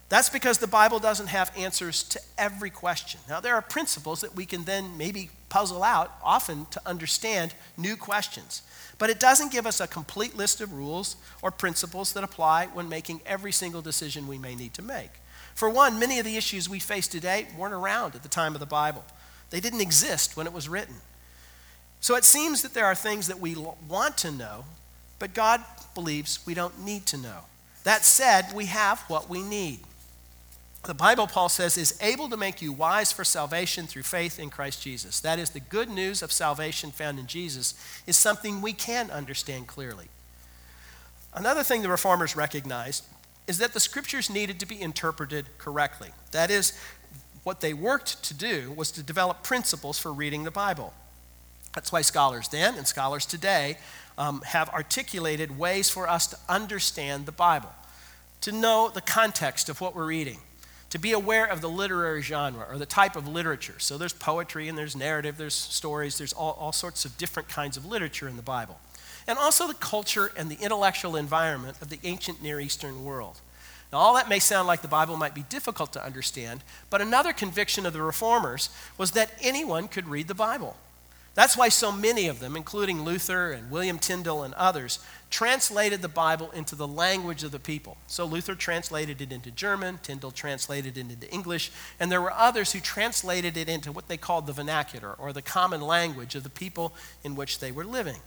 That's 0.08 0.28
because 0.28 0.58
the 0.58 0.66
Bible 0.66 1.00
doesn't 1.00 1.28
have 1.28 1.50
answers 1.56 2.02
to 2.04 2.20
every 2.38 2.70
question. 2.70 3.20
Now, 3.28 3.40
there 3.40 3.54
are 3.54 3.62
principles 3.62 4.20
that 4.20 4.36
we 4.36 4.46
can 4.46 4.64
then 4.64 4.96
maybe 4.96 5.30
puzzle 5.48 5.82
out, 5.82 6.12
often 6.22 6.66
to 6.70 6.80
understand 6.86 7.54
new 7.76 7.96
questions. 7.96 8.62
But 8.98 9.10
it 9.10 9.18
doesn't 9.18 9.52
give 9.52 9.66
us 9.66 9.80
a 9.80 9.86
complete 9.86 10.36
list 10.36 10.60
of 10.60 10.72
rules 10.72 11.16
or 11.42 11.50
principles 11.50 12.12
that 12.12 12.24
apply 12.24 12.66
when 12.66 12.88
making 12.88 13.20
every 13.26 13.52
single 13.52 13.82
decision 13.82 14.28
we 14.28 14.38
may 14.38 14.54
need 14.54 14.74
to 14.74 14.82
make. 14.82 15.10
For 15.56 15.68
one, 15.68 15.98
many 15.98 16.20
of 16.20 16.24
the 16.24 16.36
issues 16.36 16.68
we 16.68 16.78
face 16.78 17.08
today 17.08 17.48
weren't 17.58 17.74
around 17.74 18.14
at 18.14 18.22
the 18.22 18.28
time 18.28 18.54
of 18.54 18.60
the 18.60 18.66
Bible, 18.66 19.04
they 19.50 19.58
didn't 19.58 19.80
exist 19.80 20.36
when 20.36 20.46
it 20.46 20.52
was 20.52 20.68
written. 20.68 20.94
So 22.00 22.14
it 22.14 22.24
seems 22.24 22.62
that 22.62 22.74
there 22.74 22.86
are 22.86 22.94
things 22.94 23.26
that 23.26 23.40
we 23.40 23.56
want 23.88 24.16
to 24.18 24.30
know, 24.30 24.66
but 25.18 25.34
God 25.34 25.64
believes 25.94 26.46
we 26.46 26.54
don't 26.54 26.84
need 26.84 27.06
to 27.06 27.16
know. 27.16 27.40
That 27.82 28.04
said, 28.04 28.52
we 28.54 28.66
have 28.66 29.00
what 29.08 29.28
we 29.28 29.42
need 29.42 29.80
the 30.86 30.94
Bible, 30.94 31.26
Paul 31.26 31.48
says, 31.48 31.76
is 31.76 31.98
able 32.00 32.28
to 32.28 32.36
make 32.36 32.62
you 32.62 32.72
wise 32.72 33.12
for 33.12 33.24
salvation 33.24 33.86
through 33.86 34.04
faith 34.04 34.38
in 34.38 34.50
Christ 34.50 34.82
Jesus. 34.82 35.20
That 35.20 35.38
is, 35.38 35.50
the 35.50 35.60
good 35.60 35.90
news 35.90 36.22
of 36.22 36.32
salvation 36.32 36.92
found 36.92 37.18
in 37.18 37.26
Jesus 37.26 37.74
is 38.06 38.16
something 38.16 38.62
we 38.62 38.72
can 38.72 39.10
understand 39.10 39.66
clearly. 39.66 40.06
Another 41.34 41.62
thing 41.62 41.82
the 41.82 41.88
reformers 41.88 42.36
recognized 42.36 43.04
is 43.46 43.58
that 43.58 43.72
the 43.72 43.80
scriptures 43.80 44.28
needed 44.28 44.58
to 44.60 44.66
be 44.66 44.80
interpreted 44.80 45.46
correctly. 45.58 46.10
That 46.32 46.50
is, 46.50 46.72
what 47.44 47.60
they 47.60 47.72
worked 47.72 48.22
to 48.24 48.34
do 48.34 48.72
was 48.72 48.90
to 48.92 49.02
develop 49.02 49.42
principles 49.42 49.98
for 49.98 50.12
reading 50.12 50.44
the 50.44 50.50
Bible. 50.50 50.92
That's 51.74 51.92
why 51.92 52.00
scholars 52.00 52.48
then 52.48 52.74
and 52.74 52.86
scholars 52.86 53.24
today 53.24 53.78
um, 54.18 54.40
have 54.42 54.68
articulated 54.70 55.56
ways 55.56 55.88
for 55.88 56.08
us 56.08 56.26
to 56.28 56.38
understand 56.48 57.26
the 57.26 57.32
Bible, 57.32 57.72
to 58.40 58.50
know 58.50 58.90
the 58.92 59.00
context 59.00 59.68
of 59.68 59.80
what 59.80 59.94
we're 59.94 60.06
reading 60.06 60.38
to 60.90 60.98
be 60.98 61.12
aware 61.12 61.44
of 61.44 61.60
the 61.60 61.68
literary 61.68 62.22
genre 62.22 62.66
or 62.70 62.78
the 62.78 62.86
type 62.86 63.16
of 63.16 63.26
literature. 63.26 63.74
So 63.78 63.98
there's 63.98 64.12
poetry 64.12 64.68
and 64.68 64.78
there's 64.78 64.94
narrative, 64.94 65.36
there's 65.36 65.54
stories, 65.54 66.16
there's 66.18 66.32
all, 66.32 66.52
all 66.52 66.72
sorts 66.72 67.04
of 67.04 67.18
different 67.18 67.48
kinds 67.48 67.76
of 67.76 67.84
literature 67.84 68.28
in 68.28 68.36
the 68.36 68.42
Bible. 68.42 68.78
And 69.28 69.38
also 69.38 69.66
the 69.66 69.74
culture 69.74 70.32
and 70.36 70.48
the 70.48 70.62
intellectual 70.62 71.16
environment 71.16 71.76
of 71.80 71.88
the 71.88 72.00
ancient 72.04 72.42
Near 72.42 72.60
Eastern 72.60 73.04
world. 73.04 73.40
Now, 73.92 73.98
all 73.98 74.14
that 74.14 74.28
may 74.28 74.38
sound 74.38 74.66
like 74.66 74.82
the 74.82 74.88
Bible 74.88 75.16
might 75.16 75.34
be 75.34 75.42
difficult 75.42 75.92
to 75.92 76.04
understand, 76.04 76.62
but 76.90 77.00
another 77.00 77.32
conviction 77.32 77.86
of 77.86 77.92
the 77.92 78.02
reformers 78.02 78.68
was 78.98 79.12
that 79.12 79.32
anyone 79.40 79.88
could 79.88 80.08
read 80.08 80.28
the 80.28 80.34
Bible. 80.34 80.76
That's 81.36 81.56
why 81.56 81.68
so 81.68 81.92
many 81.92 82.28
of 82.28 82.40
them, 82.40 82.56
including 82.56 83.04
Luther 83.04 83.52
and 83.52 83.70
William 83.70 83.98
Tyndale 83.98 84.42
and 84.42 84.54
others, 84.54 85.00
translated 85.28 86.00
the 86.00 86.08
Bible 86.08 86.50
into 86.52 86.74
the 86.74 86.88
language 86.88 87.44
of 87.44 87.50
the 87.50 87.58
people. 87.58 87.98
So 88.06 88.24
Luther 88.24 88.54
translated 88.54 89.20
it 89.20 89.30
into 89.30 89.50
German, 89.50 89.98
Tyndale 90.02 90.30
translated 90.30 90.96
it 90.96 91.10
into 91.10 91.30
English, 91.30 91.70
and 92.00 92.10
there 92.10 92.22
were 92.22 92.32
others 92.32 92.72
who 92.72 92.80
translated 92.80 93.58
it 93.58 93.68
into 93.68 93.92
what 93.92 94.08
they 94.08 94.16
called 94.16 94.46
the 94.46 94.54
vernacular 94.54 95.12
or 95.12 95.34
the 95.34 95.42
common 95.42 95.82
language 95.82 96.34
of 96.34 96.42
the 96.42 96.48
people 96.48 96.94
in 97.22 97.36
which 97.36 97.58
they 97.58 97.70
were 97.70 97.84
living. 97.84 98.20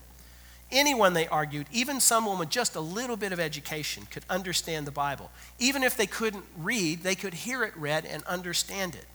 Anyone, 0.71 1.13
they 1.13 1.27
argued, 1.27 1.65
even 1.71 1.99
someone 1.99 2.37
with 2.37 2.49
just 2.49 2.75
a 2.75 2.79
little 2.79 3.17
bit 3.17 3.33
of 3.33 3.39
education, 3.39 4.05
could 4.11 4.23
understand 4.29 4.85
the 4.85 4.91
Bible. 4.91 5.31
Even 5.57 5.83
if 5.83 5.97
they 5.97 6.05
couldn't 6.05 6.45
read, 6.57 7.01
they 7.01 7.15
could 7.15 7.33
hear 7.33 7.63
it 7.63 7.75
read 7.75 8.05
and 8.05 8.23
understand 8.23 8.93
it. 8.93 9.05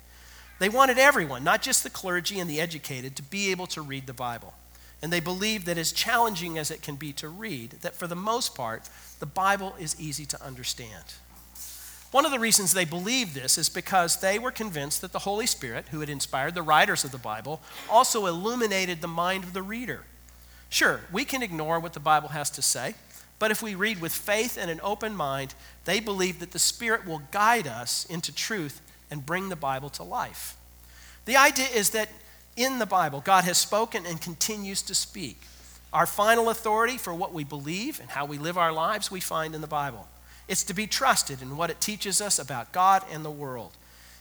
They 0.58 0.68
wanted 0.68 0.98
everyone, 0.98 1.44
not 1.44 1.62
just 1.62 1.84
the 1.84 1.90
clergy 1.90 2.40
and 2.40 2.50
the 2.50 2.60
educated, 2.60 3.14
to 3.16 3.22
be 3.22 3.50
able 3.50 3.66
to 3.68 3.82
read 3.82 4.06
the 4.06 4.12
Bible. 4.12 4.54
And 5.00 5.12
they 5.12 5.20
believed 5.20 5.66
that 5.66 5.78
as 5.78 5.92
challenging 5.92 6.58
as 6.58 6.70
it 6.70 6.82
can 6.82 6.96
be 6.96 7.12
to 7.14 7.28
read, 7.28 7.72
that 7.82 7.94
for 7.94 8.06
the 8.06 8.16
most 8.16 8.54
part, 8.54 8.88
the 9.20 9.26
Bible 9.26 9.74
is 9.78 10.00
easy 10.00 10.24
to 10.26 10.42
understand. 10.44 11.04
One 12.10 12.24
of 12.24 12.30
the 12.30 12.38
reasons 12.38 12.72
they 12.72 12.84
believed 12.84 13.34
this 13.34 13.58
is 13.58 13.68
because 13.68 14.20
they 14.20 14.38
were 14.38 14.52
convinced 14.52 15.00
that 15.02 15.12
the 15.12 15.18
Holy 15.20 15.46
Spirit, 15.46 15.86
who 15.90 16.00
had 16.00 16.08
inspired 16.08 16.54
the 16.54 16.62
writers 16.62 17.04
of 17.04 17.10
the 17.10 17.18
Bible, 17.18 17.60
also 17.90 18.26
illuminated 18.26 19.00
the 19.00 19.08
mind 19.08 19.44
of 19.44 19.52
the 19.52 19.62
reader. 19.62 20.04
Sure, 20.68 21.00
we 21.12 21.24
can 21.24 21.42
ignore 21.42 21.78
what 21.78 21.92
the 21.92 22.00
Bible 22.00 22.30
has 22.30 22.50
to 22.50 22.62
say, 22.62 22.94
but 23.38 23.50
if 23.50 23.62
we 23.62 23.74
read 23.74 24.00
with 24.00 24.12
faith 24.12 24.56
and 24.60 24.70
an 24.70 24.80
open 24.82 25.14
mind, 25.14 25.54
they 25.84 26.00
believe 26.00 26.40
that 26.40 26.52
the 26.52 26.58
Spirit 26.58 27.06
will 27.06 27.22
guide 27.30 27.66
us 27.66 28.06
into 28.06 28.34
truth 28.34 28.80
and 29.10 29.26
bring 29.26 29.48
the 29.48 29.56
Bible 29.56 29.90
to 29.90 30.02
life. 30.02 30.56
The 31.24 31.36
idea 31.36 31.66
is 31.74 31.90
that 31.90 32.08
in 32.56 32.78
the 32.78 32.86
Bible, 32.86 33.20
God 33.20 33.44
has 33.44 33.58
spoken 33.58 34.06
and 34.06 34.20
continues 34.20 34.82
to 34.82 34.94
speak. 34.94 35.40
Our 35.92 36.06
final 36.06 36.50
authority 36.50 36.98
for 36.98 37.14
what 37.14 37.32
we 37.32 37.44
believe 37.44 38.00
and 38.00 38.10
how 38.10 38.24
we 38.24 38.38
live 38.38 38.58
our 38.58 38.72
lives, 38.72 39.10
we 39.10 39.20
find 39.20 39.54
in 39.54 39.60
the 39.60 39.66
Bible. 39.66 40.08
It's 40.48 40.64
to 40.64 40.74
be 40.74 40.86
trusted 40.86 41.40
in 41.40 41.56
what 41.56 41.70
it 41.70 41.80
teaches 41.80 42.20
us 42.20 42.38
about 42.38 42.72
God 42.72 43.04
and 43.10 43.24
the 43.24 43.30
world. 43.30 43.72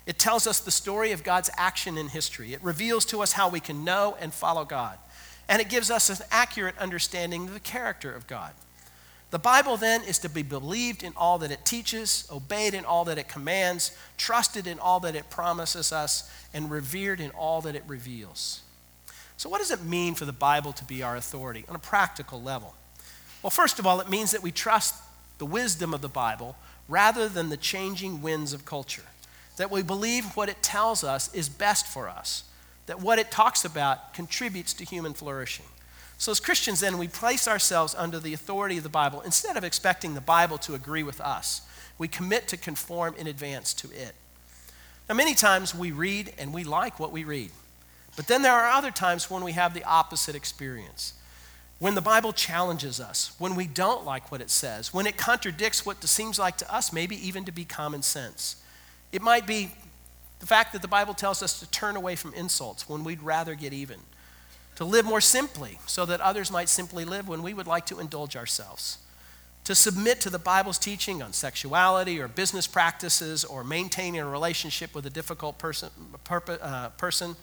It 0.06 0.20
tells 0.20 0.48
us 0.48 0.60
the 0.60 0.72
story 0.72 1.12
of 1.12 1.24
God's 1.24 1.50
action 1.58 1.98
in 1.98 2.10
history. 2.10 2.54
It 2.54 2.64
reveals 2.64 3.06
to 3.06 3.22
us 3.22 3.34
how 3.34 3.50
we 3.50 3.60
can 3.60 3.84
know 3.84 4.18
and 4.20 4.34
follow 4.34 4.66
God. 4.66 4.98
And 5.50 5.62
it 5.62 5.70
gives 5.70 5.92
us 5.92 6.10
an 6.10 6.26
accurate 6.32 6.78
understanding 6.78 7.48
of 7.48 7.54
the 7.54 7.60
character 7.60 8.14
of 8.14 8.28
God. 8.28 8.54
The 9.34 9.40
Bible 9.40 9.78
then 9.78 10.04
is 10.04 10.20
to 10.20 10.30
be 10.30 10.44
believed 10.44 11.02
in 11.02 11.14
all 11.18 11.40
that 11.40 11.50
it 11.50 11.66
teaches, 11.66 12.28
obeyed 12.32 12.76
in 12.76 12.86
all 12.86 13.04
that 13.06 13.18
it 13.18 13.28
commands, 13.28 13.98
trusted 14.16 14.68
in 14.68 14.78
all 14.78 15.00
that 15.00 15.16
it 15.16 15.32
promises 15.32 15.92
us, 15.92 16.32
and 16.54 16.70
revered 16.70 17.20
in 17.20 17.32
all 17.32 17.60
that 17.62 17.76
it 17.76 17.84
reveals. 17.88 18.62
So, 19.38 19.50
what 19.50 19.58
does 19.58 19.72
it 19.72 19.84
mean 19.84 20.14
for 20.14 20.26
the 20.26 20.32
Bible 20.32 20.72
to 20.74 20.86
be 20.86 21.02
our 21.02 21.16
authority 21.16 21.66
on 21.68 21.76
a 21.76 21.80
practical 21.80 22.42
level? 22.42 22.76
Well, 23.42 23.50
first 23.50 23.80
of 23.80 23.88
all, 23.88 24.00
it 24.00 24.10
means 24.10 24.32
that 24.32 24.44
we 24.44 24.52
trust 24.52 24.96
the 25.40 25.46
wisdom 25.48 25.96
of 25.96 26.02
the 26.02 26.08
Bible 26.08 26.56
rather 26.88 27.28
than 27.28 27.50
the 27.50 27.58
changing 27.58 28.22
winds 28.22 28.54
of 28.54 28.66
culture. 28.66 29.04
That 29.58 29.72
we 29.72 29.82
believe 29.82 30.26
what 30.38 30.48
it 30.48 30.62
tells 30.62 31.04
us 31.04 31.34
is 31.34 31.50
best 31.50 31.88
for 31.88 32.08
us, 32.08 32.44
that 32.86 33.02
what 33.02 33.20
it 33.20 33.32
talks 33.32 33.66
about 33.66 34.14
contributes 34.14 34.74
to 34.74 34.86
human 34.86 35.14
flourishing. 35.14 35.66
So, 36.18 36.32
as 36.32 36.40
Christians, 36.40 36.80
then, 36.80 36.98
we 36.98 37.08
place 37.08 37.48
ourselves 37.48 37.96
under 37.98 38.20
the 38.20 38.34
authority 38.34 38.78
of 38.78 38.84
the 38.84 38.90
Bible 38.90 39.22
instead 39.22 39.58
of 39.58 39.64
expecting 39.64 40.14
the 40.14 40.22
Bible 40.22 40.58
to 40.60 40.76
agree 40.76 41.04
with 41.04 41.20
us. 41.20 41.62
We 41.98 42.08
commit 42.08 42.48
to 42.50 42.58
conform 42.58 43.16
in 43.16 43.28
advance 43.28 43.74
to 43.76 43.92
it. 43.92 44.16
Now, 45.10 45.16
many 45.16 45.34
times 45.36 45.76
we 45.76 45.92
read 45.92 46.34
and 46.38 46.54
we 46.54 46.64
like 46.64 47.00
what 47.00 47.12
we 47.12 47.24
read. 47.24 47.52
But 48.16 48.28
then 48.28 48.42
there 48.42 48.54
are 48.54 48.70
other 48.70 48.92
times 48.92 49.30
when 49.30 49.44
we 49.44 49.54
have 49.54 49.74
the 49.74 49.84
opposite 49.84 50.36
experience. 50.36 51.14
When 51.80 51.96
the 51.96 52.02
Bible 52.02 52.32
challenges 52.32 53.00
us, 53.00 53.36
when 53.40 53.56
we 53.56 53.68
don't 53.68 54.06
like 54.06 54.32
what 54.32 54.40
it 54.40 54.50
says, 54.50 54.94
when 54.94 55.08
it 55.08 55.18
contradicts 55.18 55.86
what 55.86 56.02
seems 56.04 56.40
like 56.40 56.58
to 56.58 56.74
us, 56.74 56.94
maybe 56.94 57.16
even 57.28 57.44
to 57.46 57.52
be 57.52 57.66
common 57.66 58.02
sense. 58.02 58.58
It 59.12 59.22
might 59.22 59.46
be 59.46 59.72
the 60.40 60.48
fact 60.48 60.74
that 60.74 60.82
the 60.82 60.88
Bible 60.88 61.14
tells 61.14 61.42
us 61.42 61.60
to 61.60 61.70
turn 61.70 61.96
away 61.96 62.16
from 62.16 62.34
insults 62.34 62.90
when 62.90 63.04
we'd 63.04 63.22
rather 63.22 63.56
get 63.56 63.74
even 63.74 64.00
to 64.76 64.86
live 64.86 65.06
more 65.06 65.22
simply 65.22 65.80
so 65.86 66.06
that 66.06 66.22
others 66.22 66.52
might 66.52 66.70
simply 66.70 67.06
live 67.06 67.28
when 67.28 67.44
we 67.44 67.54
would 67.54 67.68
like 67.68 67.86
to 67.88 68.00
indulge 68.00 68.36
ourselves, 68.36 68.98
to 69.64 69.76
submit 69.76 70.20
to 70.22 70.30
the 70.30 70.40
Bible's 70.40 70.78
teaching 70.78 71.22
on 71.22 71.32
sexuality 71.32 72.20
or 72.20 72.28
business 72.28 72.68
practices 72.68 73.46
or 73.46 73.64
maintaining 73.64 74.20
a 74.20 74.28
relationship 74.28 74.94
with 74.96 75.06
a 75.06 75.10
difficult 75.10 75.58
person, 75.58 75.90
uh, 76.30 76.90
person, 76.90 77.36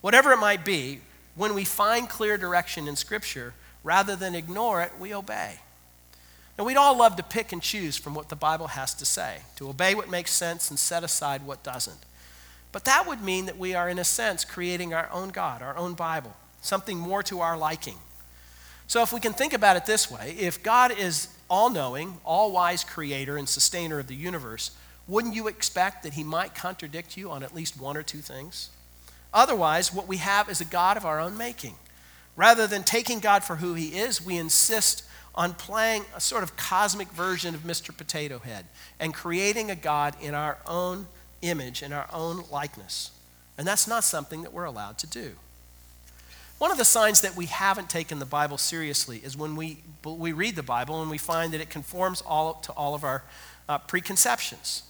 whatever 0.00 0.32
it 0.32 0.38
might 0.38 0.64
be, 0.64 1.00
when 1.34 1.54
we 1.54 1.64
find 1.64 2.08
clear 2.08 2.36
direction 2.38 2.88
in 2.88 2.96
Scripture, 2.96 3.54
rather 3.84 4.16
than 4.16 4.34
ignore 4.34 4.82
it, 4.82 4.92
we 4.98 5.14
obey. 5.14 5.56
Now, 6.58 6.64
we'd 6.64 6.76
all 6.76 6.96
love 6.96 7.14
to 7.16 7.22
pick 7.22 7.52
and 7.52 7.62
choose 7.62 7.96
from 7.96 8.14
what 8.14 8.28
the 8.28 8.36
Bible 8.36 8.68
has 8.68 8.92
to 8.94 9.04
say, 9.04 9.38
to 9.56 9.68
obey 9.68 9.94
what 9.94 10.10
makes 10.10 10.32
sense 10.32 10.70
and 10.70 10.78
set 10.78 11.04
aside 11.04 11.46
what 11.46 11.62
doesn't. 11.62 11.98
But 12.78 12.84
that 12.84 13.08
would 13.08 13.22
mean 13.22 13.46
that 13.46 13.58
we 13.58 13.74
are, 13.74 13.88
in 13.88 13.98
a 13.98 14.04
sense, 14.04 14.44
creating 14.44 14.94
our 14.94 15.10
own 15.10 15.30
God, 15.30 15.62
our 15.62 15.76
own 15.76 15.94
Bible 15.94 16.36
something 16.60 16.96
more 16.96 17.24
to 17.24 17.40
our 17.40 17.58
liking. 17.58 17.96
So, 18.86 19.02
if 19.02 19.12
we 19.12 19.18
can 19.18 19.32
think 19.32 19.52
about 19.52 19.76
it 19.76 19.84
this 19.84 20.08
way, 20.08 20.36
if 20.38 20.62
God 20.62 20.96
is 20.96 21.26
all 21.50 21.70
knowing, 21.70 22.18
all 22.24 22.52
wise 22.52 22.84
creator 22.84 23.36
and 23.36 23.48
sustainer 23.48 23.98
of 23.98 24.06
the 24.06 24.14
universe, 24.14 24.70
wouldn't 25.08 25.34
you 25.34 25.48
expect 25.48 26.04
that 26.04 26.12
he 26.12 26.22
might 26.22 26.54
contradict 26.54 27.16
you 27.16 27.32
on 27.32 27.42
at 27.42 27.52
least 27.52 27.80
one 27.80 27.96
or 27.96 28.04
two 28.04 28.18
things? 28.20 28.70
Otherwise, 29.34 29.92
what 29.92 30.06
we 30.06 30.18
have 30.18 30.48
is 30.48 30.60
a 30.60 30.64
God 30.64 30.96
of 30.96 31.04
our 31.04 31.18
own 31.18 31.36
making. 31.36 31.74
Rather 32.36 32.68
than 32.68 32.84
taking 32.84 33.18
God 33.18 33.42
for 33.42 33.56
who 33.56 33.74
he 33.74 33.98
is, 33.98 34.24
we 34.24 34.36
insist 34.36 35.02
on 35.34 35.54
playing 35.54 36.04
a 36.14 36.20
sort 36.20 36.44
of 36.44 36.56
cosmic 36.56 37.08
version 37.08 37.56
of 37.56 37.62
Mr. 37.62 37.96
Potato 37.96 38.38
Head 38.38 38.66
and 39.00 39.12
creating 39.12 39.68
a 39.68 39.74
God 39.74 40.14
in 40.22 40.32
our 40.32 40.58
own 40.64 41.08
image, 41.42 41.82
in 41.82 41.92
our 41.92 42.08
own 42.12 42.44
likeness. 42.50 43.10
And 43.56 43.66
that's 43.66 43.88
not 43.88 44.04
something 44.04 44.42
that 44.42 44.52
we're 44.52 44.64
allowed 44.64 44.98
to 44.98 45.06
do. 45.06 45.32
One 46.58 46.72
of 46.72 46.78
the 46.78 46.84
signs 46.84 47.20
that 47.20 47.36
we 47.36 47.46
haven't 47.46 47.88
taken 47.88 48.18
the 48.18 48.26
Bible 48.26 48.58
seriously 48.58 49.18
is 49.18 49.36
when 49.36 49.54
we, 49.54 49.78
we 50.04 50.32
read 50.32 50.56
the 50.56 50.62
Bible 50.62 51.00
and 51.00 51.10
we 51.10 51.18
find 51.18 51.52
that 51.52 51.60
it 51.60 51.70
conforms 51.70 52.20
all 52.22 52.54
to 52.54 52.72
all 52.72 52.94
of 52.94 53.04
our 53.04 53.22
uh, 53.68 53.78
preconceptions. 53.78 54.82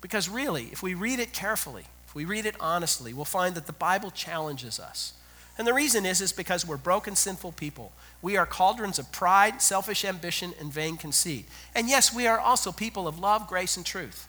Because 0.00 0.28
really, 0.28 0.68
if 0.70 0.80
we 0.80 0.94
read 0.94 1.18
it 1.18 1.32
carefully, 1.32 1.84
if 2.06 2.14
we 2.14 2.24
read 2.24 2.46
it 2.46 2.54
honestly, 2.60 3.12
we'll 3.12 3.24
find 3.24 3.56
that 3.56 3.66
the 3.66 3.72
Bible 3.72 4.12
challenges 4.12 4.78
us. 4.78 5.12
And 5.58 5.66
the 5.66 5.74
reason 5.74 6.06
is, 6.06 6.20
is 6.20 6.32
because 6.32 6.64
we're 6.64 6.76
broken, 6.76 7.16
sinful 7.16 7.52
people. 7.52 7.92
We 8.22 8.36
are 8.36 8.46
cauldrons 8.46 9.00
of 9.00 9.10
pride, 9.10 9.60
selfish 9.60 10.04
ambition, 10.04 10.54
and 10.60 10.72
vain 10.72 10.96
conceit. 10.96 11.46
And 11.74 11.88
yes, 11.88 12.14
we 12.14 12.28
are 12.28 12.38
also 12.38 12.70
people 12.70 13.08
of 13.08 13.18
love, 13.18 13.48
grace, 13.48 13.76
and 13.76 13.84
truth. 13.84 14.27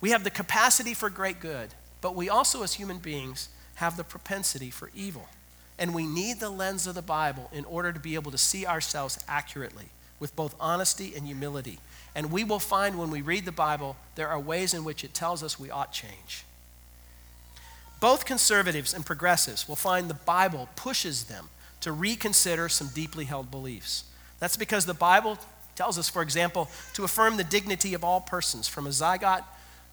We 0.00 0.10
have 0.10 0.24
the 0.24 0.30
capacity 0.30 0.94
for 0.94 1.10
great 1.10 1.40
good, 1.40 1.70
but 2.00 2.14
we 2.14 2.28
also, 2.28 2.62
as 2.62 2.74
human 2.74 2.98
beings, 2.98 3.48
have 3.76 3.96
the 3.96 4.04
propensity 4.04 4.70
for 4.70 4.90
evil. 4.94 5.28
And 5.78 5.94
we 5.94 6.06
need 6.06 6.38
the 6.38 6.50
lens 6.50 6.86
of 6.86 6.94
the 6.94 7.02
Bible 7.02 7.50
in 7.52 7.64
order 7.64 7.92
to 7.92 7.98
be 7.98 8.14
able 8.14 8.30
to 8.30 8.38
see 8.38 8.66
ourselves 8.66 9.18
accurately 9.26 9.86
with 10.20 10.36
both 10.36 10.54
honesty 10.60 11.14
and 11.16 11.26
humility. 11.26 11.78
And 12.14 12.30
we 12.30 12.44
will 12.44 12.60
find 12.60 12.98
when 12.98 13.10
we 13.10 13.22
read 13.22 13.44
the 13.44 13.52
Bible, 13.52 13.96
there 14.14 14.28
are 14.28 14.38
ways 14.38 14.72
in 14.72 14.84
which 14.84 15.02
it 15.02 15.14
tells 15.14 15.42
us 15.42 15.58
we 15.58 15.70
ought 15.70 15.92
change. 15.92 16.44
Both 18.00 18.24
conservatives 18.24 18.94
and 18.94 19.04
progressives 19.04 19.68
will 19.68 19.76
find 19.76 20.08
the 20.08 20.14
Bible 20.14 20.68
pushes 20.76 21.24
them 21.24 21.48
to 21.80 21.90
reconsider 21.90 22.68
some 22.68 22.88
deeply 22.88 23.24
held 23.24 23.50
beliefs. 23.50 24.04
That's 24.38 24.56
because 24.56 24.86
the 24.86 24.94
Bible 24.94 25.38
tells 25.74 25.98
us, 25.98 26.08
for 26.08 26.22
example, 26.22 26.68
to 26.94 27.04
affirm 27.04 27.36
the 27.36 27.44
dignity 27.44 27.94
of 27.94 28.04
all 28.04 28.20
persons, 28.20 28.68
from 28.68 28.86
a 28.86 28.90
zygote 28.90 29.44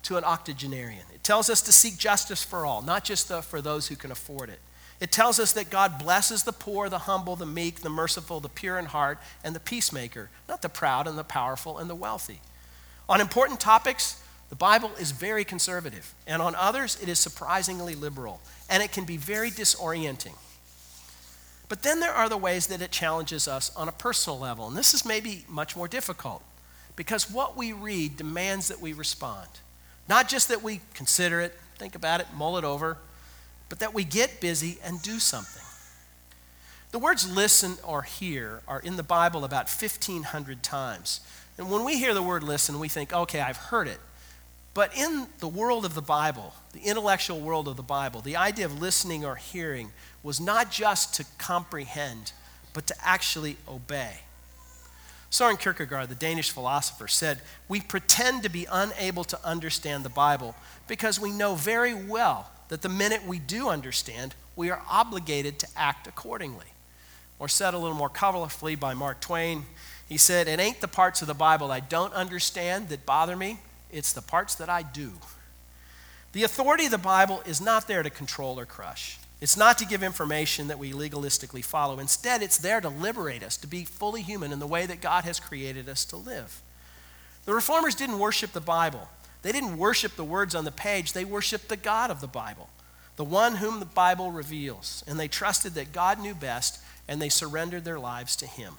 to 0.04 0.18
an 0.18 0.24
octogenarian. 0.24 1.04
It 1.14 1.24
tells 1.24 1.50
us 1.50 1.62
to 1.64 1.72
seek 1.72 1.98
justice 1.98 2.44
for 2.44 2.66
all, 2.66 2.82
not 2.82 3.04
just 3.04 3.28
the, 3.28 3.42
for 3.42 3.62
those 3.62 3.88
who 3.88 3.96
can 3.96 4.12
afford 4.12 4.50
it. 4.50 4.60
It 5.00 5.12
tells 5.12 5.40
us 5.40 5.54
that 5.54 5.70
God 5.70 5.98
blesses 5.98 6.44
the 6.44 6.54
poor, 6.54 6.88
the 6.88 7.00
humble, 7.00 7.36
the 7.36 7.46
meek, 7.46 7.82
the 7.82 7.90
merciful, 7.90 8.40
the 8.40 8.50
pure 8.50 8.78
in 8.78 8.86
heart, 8.86 9.18
and 9.44 9.56
the 9.56 9.60
peacemaker, 9.60 10.30
not 10.48 10.62
the 10.62 10.70
proud 10.70 11.08
and 11.08 11.18
the 11.18 11.24
powerful 11.24 11.80
and 11.80 11.90
the 11.90 11.96
wealthy. 11.96 12.40
On 13.10 13.20
important 13.20 13.60
topics, 13.60 14.22
the 14.50 14.56
Bible 14.56 14.92
is 15.00 15.12
very 15.12 15.44
conservative, 15.44 16.14
and 16.28 16.42
on 16.42 16.56
others, 16.56 17.02
it 17.02 17.10
is 17.10 17.18
surprisingly 17.18 17.96
liberal, 17.96 18.42
and 18.70 18.84
it 18.84 18.92
can 18.92 19.06
be 19.06 19.18
very 19.18 19.50
disorienting. 19.50 20.36
But 21.68 21.84
then 21.84 22.00
there 22.00 22.12
are 22.12 22.28
the 22.28 22.38
ways 22.38 22.68
that 22.68 22.82
it 22.82 22.92
challenges 22.92 23.48
us 23.48 23.74
on 23.76 23.88
a 23.88 23.94
personal 23.94 24.38
level, 24.38 24.68
and 24.68 24.76
this 24.76 24.94
is 24.94 25.06
maybe 25.06 25.46
much 25.48 25.76
more 25.76 25.88
difficult 25.88 26.44
because 26.96 27.32
what 27.32 27.58
we 27.58 27.72
read 27.72 28.18
demands 28.18 28.68
that 28.68 28.82
we 28.82 28.94
respond. 28.94 29.48
Not 30.08 30.28
just 30.28 30.48
that 30.50 30.62
we 30.62 30.82
consider 30.94 31.42
it, 31.42 31.58
think 31.78 31.96
about 31.96 32.20
it, 32.20 32.28
mull 32.36 32.58
it 32.58 32.64
over, 32.64 32.98
but 33.70 33.80
that 33.80 33.94
we 33.94 34.04
get 34.04 34.42
busy 34.42 34.78
and 34.84 35.02
do 35.02 35.20
something. 35.20 35.64
The 36.92 37.00
words 37.00 37.30
listen 37.34 37.78
or 37.84 38.02
hear 38.02 38.62
are 38.68 38.82
in 38.82 38.98
the 38.98 39.04
Bible 39.04 39.46
about 39.46 39.70
1,500 39.70 40.62
times. 40.62 41.22
And 41.58 41.72
when 41.72 41.86
we 41.86 41.98
hear 41.98 42.14
the 42.14 42.22
word 42.22 42.44
listen, 42.44 42.80
we 42.80 42.90
think, 42.90 43.14
okay, 43.14 43.40
I've 43.40 43.58
heard 43.58 43.88
it. 43.88 44.00
But 44.74 44.96
in 44.98 45.28
the 45.40 45.48
world 45.48 45.86
of 45.86 45.96
the 45.96 46.02
Bible, 46.02 46.54
the 46.74 46.82
intellectual 46.82 47.40
world 47.40 47.68
of 47.68 47.78
the 47.78 47.84
Bible, 47.84 48.22
the 48.22 48.38
idea 48.38 48.66
of 48.66 48.82
listening 48.82 49.26
or 49.26 49.36
hearing 49.36 49.92
was 50.24 50.40
not 50.40 50.72
just 50.72 51.14
to 51.16 51.26
comprehend, 51.38 52.34
but 52.74 52.88
to 52.88 52.96
actually 53.04 53.58
obey. 53.68 54.22
Soren 55.32 55.56
Kierkegaard, 55.56 56.10
the 56.10 56.16
Danish 56.16 56.52
philosopher, 56.52 57.08
said, 57.08 57.40
We 57.70 57.80
pretend 57.80 58.44
to 58.44 58.50
be 58.50 58.68
unable 58.70 59.24
to 59.24 59.40
understand 59.46 60.04
the 60.04 60.10
Bible 60.10 60.56
because 60.88 61.22
we 61.22 61.32
know 61.32 61.56
very 61.56 61.94
well 61.94 62.52
that 62.68 62.82
the 62.82 62.90
minute 62.90 63.26
we 63.26 63.40
do 63.40 63.70
understand, 63.70 64.36
we 64.58 64.70
are 64.70 64.82
obligated 64.90 65.58
to 65.60 65.68
act 65.76 66.06
accordingly. 66.06 66.66
or 67.40 67.48
said 67.48 67.74
a 67.74 67.78
little 67.78 67.98
more 67.98 68.10
colorfully 68.10 68.80
by 68.80 68.94
Mark 68.94 69.20
Twain, 69.22 69.66
he 70.08 70.18
said, 70.18 70.50
It 70.50 70.60
ain't 70.60 70.82
the 70.82 70.88
parts 70.90 71.22
of 71.22 71.28
the 71.28 71.34
Bible 71.34 71.72
I 71.72 71.80
don't 71.80 72.14
understand 72.14 72.90
that 72.90 73.06
bother 73.06 73.38
me, 73.38 73.60
it's 73.90 74.12
the 74.12 74.22
parts 74.22 74.56
that 74.56 74.70
I 74.70 74.84
do. 74.84 75.14
The 76.34 76.44
authority 76.44 76.86
of 76.86 76.92
the 76.92 76.98
Bible 76.98 77.42
is 77.46 77.62
not 77.62 77.88
there 77.88 78.04
to 78.04 78.10
control 78.10 78.60
or 78.60 78.66
crush. 78.66 79.18
It's 79.42 79.58
not 79.58 79.80
to 79.80 79.86
give 79.88 80.04
information 80.04 80.68
that 80.68 80.78
we 80.78 80.92
legalistically 80.92 81.66
follow. 81.66 81.98
Instead, 81.98 82.44
it's 82.44 82.60
there 82.60 82.80
to 82.80 82.90
liberate 82.90 83.42
us, 83.42 83.58
to 83.58 83.68
be 83.68 83.84
fully 83.84 84.22
human 84.22 84.54
in 84.54 84.60
the 84.60 84.68
way 84.68 84.86
that 84.86 85.02
God 85.02 85.24
has 85.24 85.40
created 85.40 85.90
us 85.90 86.06
to 86.06 86.16
live. 86.16 86.62
The 87.46 87.56
reformers 87.56 87.96
didn't 87.96 88.20
worship 88.20 88.52
the 88.52 88.62
Bible. 88.62 89.10
They 89.42 89.52
didn't 89.52 89.78
worship 89.78 90.16
the 90.16 90.24
words 90.24 90.54
on 90.54 90.64
the 90.64 90.72
page. 90.72 91.14
They 91.14 91.26
worshiped 91.26 91.70
the 91.70 91.78
God 91.78 92.12
of 92.12 92.22
the 92.22 92.28
Bible, 92.28 92.70
the 93.16 93.24
one 93.24 93.56
whom 93.56 93.80
the 93.80 93.86
Bible 93.86 94.30
reveals. 94.30 95.04
And 95.08 95.20
they 95.20 95.28
trusted 95.28 95.74
that 95.74 95.92
God 95.92 96.20
knew 96.20 96.36
best, 96.36 96.80
and 97.08 97.20
they 97.20 97.30
surrendered 97.30 97.84
their 97.84 98.00
lives 98.00 98.36
to 98.38 98.46
Him. 98.46 98.76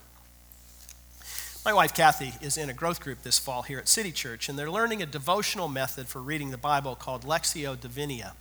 My 1.64 1.72
wife 1.72 1.92
Kathy 1.92 2.34
is 2.40 2.56
in 2.56 2.70
a 2.70 2.74
growth 2.74 3.00
group 3.00 3.22
this 3.22 3.38
fall 3.38 3.62
here 3.62 3.78
at 3.78 3.88
City 3.88 4.12
Church, 4.12 4.48
and 4.48 4.56
they're 4.56 4.70
learning 4.70 5.02
a 5.02 5.06
devotional 5.06 5.68
method 5.68 6.06
for 6.06 6.20
reading 6.20 6.50
the 6.50 6.56
Bible 6.56 6.94
called 6.94 7.24
Lectio 7.24 7.80
Divina. 7.80 8.34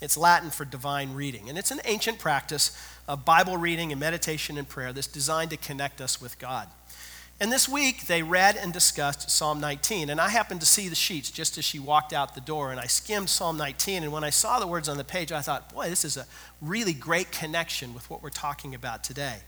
It's 0.00 0.16
Latin 0.16 0.50
for 0.50 0.64
divine 0.64 1.14
reading. 1.14 1.48
And 1.48 1.58
it's 1.58 1.70
an 1.70 1.80
ancient 1.84 2.18
practice 2.18 2.76
of 3.06 3.24
Bible 3.24 3.56
reading 3.56 3.92
and 3.92 4.00
meditation 4.00 4.56
and 4.56 4.68
prayer 4.68 4.92
that's 4.92 5.06
designed 5.06 5.50
to 5.50 5.56
connect 5.56 6.00
us 6.00 6.20
with 6.20 6.38
God. 6.38 6.68
And 7.42 7.50
this 7.50 7.66
week, 7.68 8.06
they 8.06 8.22
read 8.22 8.56
and 8.56 8.70
discussed 8.70 9.30
Psalm 9.30 9.60
19. 9.60 10.10
And 10.10 10.20
I 10.20 10.28
happened 10.28 10.60
to 10.60 10.66
see 10.66 10.88
the 10.88 10.94
sheets 10.94 11.30
just 11.30 11.56
as 11.56 11.64
she 11.64 11.78
walked 11.78 12.12
out 12.12 12.34
the 12.34 12.40
door. 12.40 12.70
And 12.70 12.78
I 12.78 12.86
skimmed 12.86 13.30
Psalm 13.30 13.56
19. 13.56 14.02
And 14.02 14.12
when 14.12 14.24
I 14.24 14.30
saw 14.30 14.58
the 14.58 14.66
words 14.66 14.88
on 14.88 14.98
the 14.98 15.04
page, 15.04 15.32
I 15.32 15.40
thought, 15.40 15.72
boy, 15.72 15.88
this 15.88 16.04
is 16.04 16.16
a 16.18 16.26
really 16.60 16.92
great 16.92 17.32
connection 17.32 17.94
with 17.94 18.08
what 18.10 18.22
we're 18.22 18.28
talking 18.28 18.74
about 18.74 19.02
today. 19.04 19.38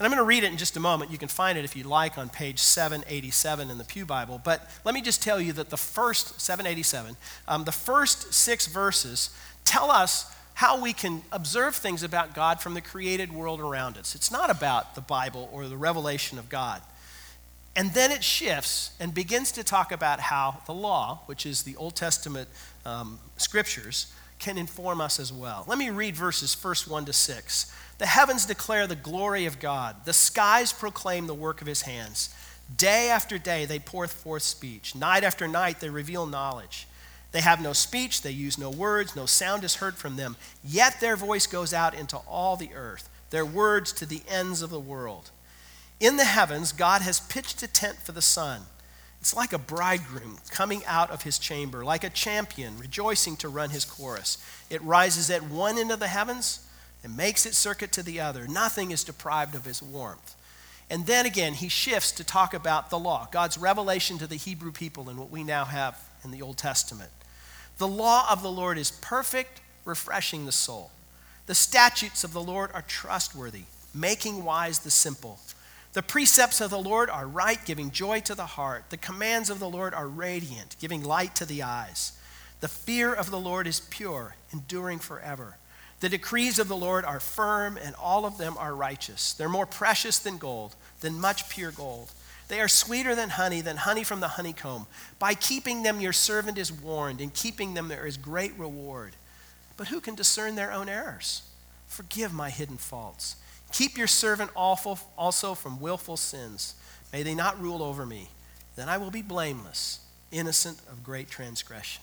And 0.00 0.06
I'm 0.06 0.12
going 0.12 0.22
to 0.22 0.24
read 0.24 0.44
it 0.44 0.50
in 0.50 0.56
just 0.56 0.78
a 0.78 0.80
moment. 0.80 1.10
You 1.10 1.18
can 1.18 1.28
find 1.28 1.58
it 1.58 1.64
if 1.66 1.76
you 1.76 1.84
like 1.84 2.16
on 2.16 2.30
page 2.30 2.58
787 2.58 3.70
in 3.70 3.76
the 3.76 3.84
Pew 3.84 4.06
Bible. 4.06 4.40
But 4.42 4.70
let 4.82 4.94
me 4.94 5.02
just 5.02 5.22
tell 5.22 5.38
you 5.38 5.52
that 5.52 5.68
the 5.68 5.76
first, 5.76 6.40
787, 6.40 7.18
um, 7.46 7.64
the 7.64 7.72
first 7.72 8.32
six 8.32 8.66
verses 8.66 9.28
tell 9.70 9.90
us 9.90 10.26
how 10.54 10.80
we 10.80 10.92
can 10.92 11.22
observe 11.30 11.76
things 11.76 12.02
about 12.02 12.34
God 12.34 12.60
from 12.60 12.74
the 12.74 12.80
created 12.80 13.32
world 13.32 13.60
around 13.60 13.96
us. 13.96 14.14
It's 14.16 14.30
not 14.30 14.50
about 14.50 14.96
the 14.96 15.00
Bible 15.00 15.48
or 15.52 15.68
the 15.68 15.76
revelation 15.76 16.38
of 16.38 16.48
God. 16.48 16.82
And 17.76 17.94
then 17.94 18.10
it 18.10 18.24
shifts 18.24 18.90
and 18.98 19.14
begins 19.14 19.52
to 19.52 19.62
talk 19.62 19.92
about 19.92 20.18
how 20.18 20.60
the 20.66 20.74
law, 20.74 21.20
which 21.26 21.46
is 21.46 21.62
the 21.62 21.76
Old 21.76 21.94
Testament 21.94 22.48
um, 22.84 23.20
scriptures, 23.36 24.12
can 24.40 24.58
inform 24.58 25.00
us 25.00 25.20
as 25.20 25.32
well. 25.32 25.64
Let 25.68 25.78
me 25.78 25.90
read 25.90 26.16
verses 26.16 26.52
first 26.52 26.88
1 26.88 27.04
to 27.04 27.12
6. 27.12 27.72
The 27.98 28.06
heavens 28.06 28.44
declare 28.44 28.88
the 28.88 28.96
glory 28.96 29.46
of 29.46 29.60
God, 29.60 30.04
the 30.04 30.12
skies 30.12 30.72
proclaim 30.72 31.26
the 31.26 31.34
work 31.34 31.60
of 31.60 31.68
his 31.68 31.82
hands. 31.82 32.34
Day 32.76 33.08
after 33.08 33.38
day 33.38 33.66
they 33.66 33.78
pour 33.78 34.06
forth 34.08 34.42
speech, 34.42 34.96
night 34.96 35.22
after 35.22 35.46
night 35.46 35.80
they 35.80 35.90
reveal 35.90 36.26
knowledge. 36.26 36.88
They 37.32 37.40
have 37.40 37.60
no 37.60 37.72
speech, 37.72 38.22
they 38.22 38.32
use 38.32 38.58
no 38.58 38.70
words, 38.70 39.14
no 39.14 39.26
sound 39.26 39.62
is 39.62 39.76
heard 39.76 39.96
from 39.96 40.16
them. 40.16 40.36
Yet 40.64 41.00
their 41.00 41.16
voice 41.16 41.46
goes 41.46 41.72
out 41.72 41.94
into 41.94 42.16
all 42.16 42.56
the 42.56 42.74
earth, 42.74 43.08
their 43.30 43.46
words 43.46 43.92
to 43.94 44.06
the 44.06 44.22
ends 44.28 44.62
of 44.62 44.70
the 44.70 44.80
world. 44.80 45.30
In 46.00 46.16
the 46.16 46.24
heavens, 46.24 46.72
God 46.72 47.02
has 47.02 47.20
pitched 47.20 47.62
a 47.62 47.68
tent 47.68 47.98
for 47.98 48.12
the 48.12 48.22
sun. 48.22 48.62
It's 49.20 49.36
like 49.36 49.52
a 49.52 49.58
bridegroom 49.58 50.38
coming 50.50 50.82
out 50.86 51.10
of 51.10 51.22
his 51.22 51.38
chamber, 51.38 51.84
like 51.84 52.04
a 52.04 52.10
champion 52.10 52.78
rejoicing 52.78 53.36
to 53.36 53.50
run 53.50 53.70
his 53.70 53.84
course. 53.84 54.38
It 54.70 54.82
rises 54.82 55.30
at 55.30 55.42
one 55.42 55.78
end 55.78 55.92
of 55.92 56.00
the 56.00 56.08
heavens 56.08 56.66
and 57.04 57.16
makes 57.16 57.44
its 57.44 57.58
circuit 57.58 57.92
to 57.92 58.02
the 58.02 58.18
other. 58.18 58.48
Nothing 58.48 58.90
is 58.90 59.04
deprived 59.04 59.54
of 59.54 59.66
his 59.66 59.82
warmth. 59.82 60.34
And 60.88 61.06
then 61.06 61.26
again, 61.26 61.52
he 61.54 61.68
shifts 61.68 62.12
to 62.12 62.24
talk 62.24 62.54
about 62.54 62.90
the 62.90 62.98
law, 62.98 63.28
God's 63.30 63.58
revelation 63.58 64.18
to 64.18 64.26
the 64.26 64.36
Hebrew 64.36 64.72
people 64.72 65.08
and 65.08 65.18
what 65.18 65.30
we 65.30 65.44
now 65.44 65.66
have 65.66 65.96
in 66.24 66.30
the 66.30 66.42
Old 66.42 66.56
Testament. 66.56 67.10
The 67.80 67.88
law 67.88 68.26
of 68.30 68.42
the 68.42 68.50
Lord 68.50 68.76
is 68.76 68.90
perfect, 68.90 69.62
refreshing 69.86 70.44
the 70.44 70.52
soul. 70.52 70.90
The 71.46 71.54
statutes 71.54 72.24
of 72.24 72.34
the 72.34 72.42
Lord 72.42 72.70
are 72.74 72.82
trustworthy, 72.82 73.62
making 73.94 74.44
wise 74.44 74.80
the 74.80 74.90
simple. 74.90 75.40
The 75.94 76.02
precepts 76.02 76.60
of 76.60 76.68
the 76.68 76.78
Lord 76.78 77.08
are 77.08 77.26
right, 77.26 77.58
giving 77.64 77.90
joy 77.90 78.20
to 78.20 78.34
the 78.34 78.44
heart. 78.44 78.90
The 78.90 78.98
commands 78.98 79.48
of 79.48 79.60
the 79.60 79.70
Lord 79.70 79.94
are 79.94 80.06
radiant, 80.06 80.76
giving 80.78 81.02
light 81.02 81.34
to 81.36 81.46
the 81.46 81.62
eyes. 81.62 82.12
The 82.60 82.68
fear 82.68 83.14
of 83.14 83.30
the 83.30 83.40
Lord 83.40 83.66
is 83.66 83.80
pure, 83.80 84.36
enduring 84.52 84.98
forever. 84.98 85.56
The 86.00 86.10
decrees 86.10 86.58
of 86.58 86.68
the 86.68 86.76
Lord 86.76 87.06
are 87.06 87.18
firm, 87.18 87.78
and 87.78 87.94
all 87.94 88.26
of 88.26 88.36
them 88.36 88.56
are 88.58 88.74
righteous. 88.74 89.32
They're 89.32 89.48
more 89.48 89.64
precious 89.64 90.18
than 90.18 90.36
gold, 90.36 90.74
than 91.00 91.18
much 91.18 91.48
pure 91.48 91.70
gold. 91.70 92.12
They 92.50 92.60
are 92.60 92.66
sweeter 92.66 93.14
than 93.14 93.30
honey, 93.30 93.60
than 93.60 93.76
honey 93.76 94.02
from 94.02 94.18
the 94.18 94.26
honeycomb. 94.26 94.88
By 95.20 95.34
keeping 95.34 95.84
them, 95.84 96.00
your 96.00 96.12
servant 96.12 96.58
is 96.58 96.72
warned. 96.72 97.20
In 97.20 97.30
keeping 97.30 97.74
them, 97.74 97.86
there 97.86 98.08
is 98.08 98.16
great 98.16 98.52
reward. 98.58 99.14
But 99.76 99.86
who 99.86 100.00
can 100.00 100.16
discern 100.16 100.56
their 100.56 100.72
own 100.72 100.88
errors? 100.88 101.42
Forgive 101.86 102.34
my 102.34 102.50
hidden 102.50 102.76
faults. 102.76 103.36
Keep 103.70 103.96
your 103.96 104.08
servant 104.08 104.50
also 104.56 105.54
from 105.54 105.80
willful 105.80 106.16
sins. 106.16 106.74
May 107.12 107.22
they 107.22 107.36
not 107.36 107.60
rule 107.60 107.84
over 107.84 108.04
me. 108.04 108.30
Then 108.74 108.88
I 108.88 108.98
will 108.98 109.12
be 109.12 109.22
blameless, 109.22 110.00
innocent 110.32 110.80
of 110.90 111.04
great 111.04 111.30
transgression. 111.30 112.02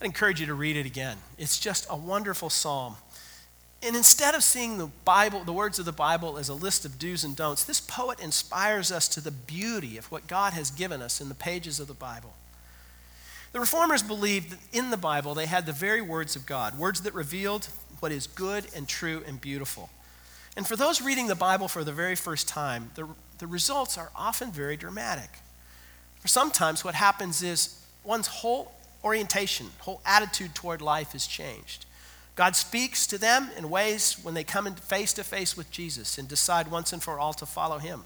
I'd 0.00 0.06
encourage 0.06 0.40
you 0.40 0.46
to 0.46 0.54
read 0.54 0.74
it 0.74 0.86
again. 0.86 1.18
It's 1.36 1.58
just 1.58 1.86
a 1.90 1.96
wonderful 1.96 2.48
psalm. 2.48 2.96
And 3.82 3.94
instead 3.94 4.34
of 4.34 4.42
seeing 4.42 4.78
the 4.78 4.86
Bible, 5.04 5.44
the 5.44 5.52
words 5.52 5.78
of 5.78 5.84
the 5.84 5.92
Bible 5.92 6.38
as 6.38 6.48
a 6.48 6.54
list 6.54 6.84
of 6.84 6.98
do's 6.98 7.24
and 7.24 7.36
don'ts, 7.36 7.64
this 7.64 7.80
poet 7.80 8.18
inspires 8.20 8.90
us 8.90 9.06
to 9.08 9.20
the 9.20 9.30
beauty 9.30 9.98
of 9.98 10.10
what 10.10 10.26
God 10.26 10.54
has 10.54 10.70
given 10.70 11.02
us 11.02 11.20
in 11.20 11.28
the 11.28 11.34
pages 11.34 11.78
of 11.78 11.86
the 11.86 11.94
Bible. 11.94 12.34
The 13.52 13.60
reformers 13.60 14.02
believed 14.02 14.50
that 14.50 14.58
in 14.70 14.90
the 14.90 14.96
Bible 14.98 15.34
they 15.34 15.46
had 15.46 15.66
the 15.66 15.72
very 15.72 16.02
words 16.02 16.36
of 16.36 16.46
God, 16.46 16.78
words 16.78 17.02
that 17.02 17.14
revealed 17.14 17.68
what 18.00 18.12
is 18.12 18.26
good 18.26 18.66
and 18.74 18.86
true 18.86 19.22
and 19.26 19.40
beautiful. 19.40 19.88
And 20.56 20.66
for 20.66 20.76
those 20.76 21.00
reading 21.00 21.28
the 21.28 21.34
Bible 21.34 21.68
for 21.68 21.82
the 21.82 21.92
very 21.92 22.16
first 22.16 22.48
time, 22.48 22.90
the, 22.96 23.06
the 23.38 23.46
results 23.46 23.96
are 23.96 24.10
often 24.14 24.50
very 24.50 24.76
dramatic. 24.76 25.38
For 26.20 26.28
sometimes 26.28 26.84
what 26.84 26.94
happens 26.94 27.42
is 27.42 27.82
one's 28.04 28.26
whole 28.26 28.72
orientation, 29.02 29.68
whole 29.78 30.02
attitude 30.04 30.54
toward 30.54 30.82
life 30.82 31.14
is 31.14 31.26
changed. 31.26 31.85
God 32.36 32.54
speaks 32.54 33.06
to 33.08 33.18
them 33.18 33.50
in 33.56 33.70
ways 33.70 34.18
when 34.22 34.34
they 34.34 34.44
come 34.44 34.72
face 34.74 35.14
to 35.14 35.24
face 35.24 35.56
with 35.56 35.70
Jesus 35.70 36.18
and 36.18 36.28
decide 36.28 36.70
once 36.70 36.92
and 36.92 37.02
for 37.02 37.18
all 37.18 37.32
to 37.32 37.46
follow 37.46 37.78
him. 37.78 38.04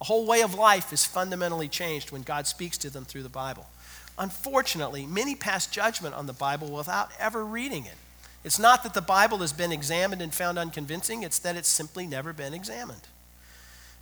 A 0.00 0.04
whole 0.04 0.26
way 0.26 0.42
of 0.42 0.54
life 0.54 0.92
is 0.92 1.06
fundamentally 1.06 1.68
changed 1.68 2.12
when 2.12 2.22
God 2.22 2.46
speaks 2.46 2.76
to 2.78 2.90
them 2.90 3.06
through 3.06 3.22
the 3.22 3.30
Bible. 3.30 3.66
Unfortunately, 4.18 5.06
many 5.06 5.34
pass 5.34 5.66
judgment 5.66 6.14
on 6.14 6.26
the 6.26 6.34
Bible 6.34 6.70
without 6.70 7.10
ever 7.18 7.44
reading 7.44 7.86
it. 7.86 7.96
It's 8.44 8.58
not 8.58 8.82
that 8.82 8.92
the 8.92 9.00
Bible 9.00 9.38
has 9.38 9.54
been 9.54 9.72
examined 9.72 10.20
and 10.20 10.32
found 10.32 10.58
unconvincing, 10.58 11.22
it's 11.22 11.38
that 11.38 11.56
it's 11.56 11.68
simply 11.68 12.06
never 12.06 12.34
been 12.34 12.52
examined. 12.52 13.08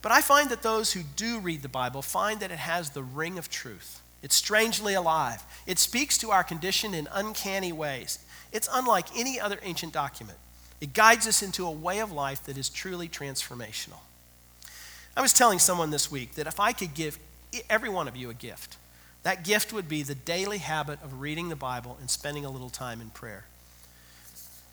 But 0.03 0.11
I 0.11 0.21
find 0.21 0.51
that 0.51 0.63
those 0.63 0.93
who 0.93 1.03
do 1.15 1.39
read 1.39 1.63
the 1.63 1.69
Bible 1.69 2.03
find 2.03 2.41
that 2.41 2.51
it 2.51 2.59
has 2.59 2.91
the 2.91 3.05
ring 3.05 3.39
of 3.39 3.49
truth. 3.49 4.03
It's 4.23 4.35
strangely 4.35 4.95
alive. 4.95 5.43
It 5.67 5.79
speaks 5.79 6.17
to 6.19 6.31
our 6.31 6.45
condition 6.45 6.95
in 6.95 7.09
uncanny 7.13 7.73
ways. 7.73 8.19
It's 8.53 8.69
unlike 8.73 9.07
any 9.17 9.41
other 9.41 9.59
ancient 9.63 9.93
document. 9.93 10.39
It 10.81 10.93
guides 10.93 11.27
us 11.27 11.43
into 11.43 11.67
a 11.67 11.71
way 11.71 12.01
of 12.01 12.13
life 12.13 12.45
that 12.45 12.59
is 12.59 12.69
truly 12.69 13.09
transformational. 13.09 14.01
I 15.17 15.23
was 15.23 15.33
telling 15.33 15.59
someone 15.59 15.91
this 15.91 16.11
week 16.11 16.35
that 16.35 16.47
if 16.47 16.59
I 16.59 16.73
could 16.73 16.95
give 16.95 17.19
every 17.69 17.89
one 17.89 18.09
of 18.09 18.17
you 18.17 18.31
a 18.31 18.35
gift, 18.35 18.77
that 19.23 19.45
gift 19.45 19.73
would 19.73 19.89
be 19.89 20.03
the 20.03 20.15
daily 20.15 20.59
habit 20.59 21.03
of 21.03 21.21
reading 21.21 21.49
the 21.49 21.57
Bible 21.57 21.97
and 22.01 22.11
spending 22.11 22.45
a 22.45 22.51
little 22.51 22.71
time 22.71 23.01
in 23.01 23.11
prayer. 23.11 23.45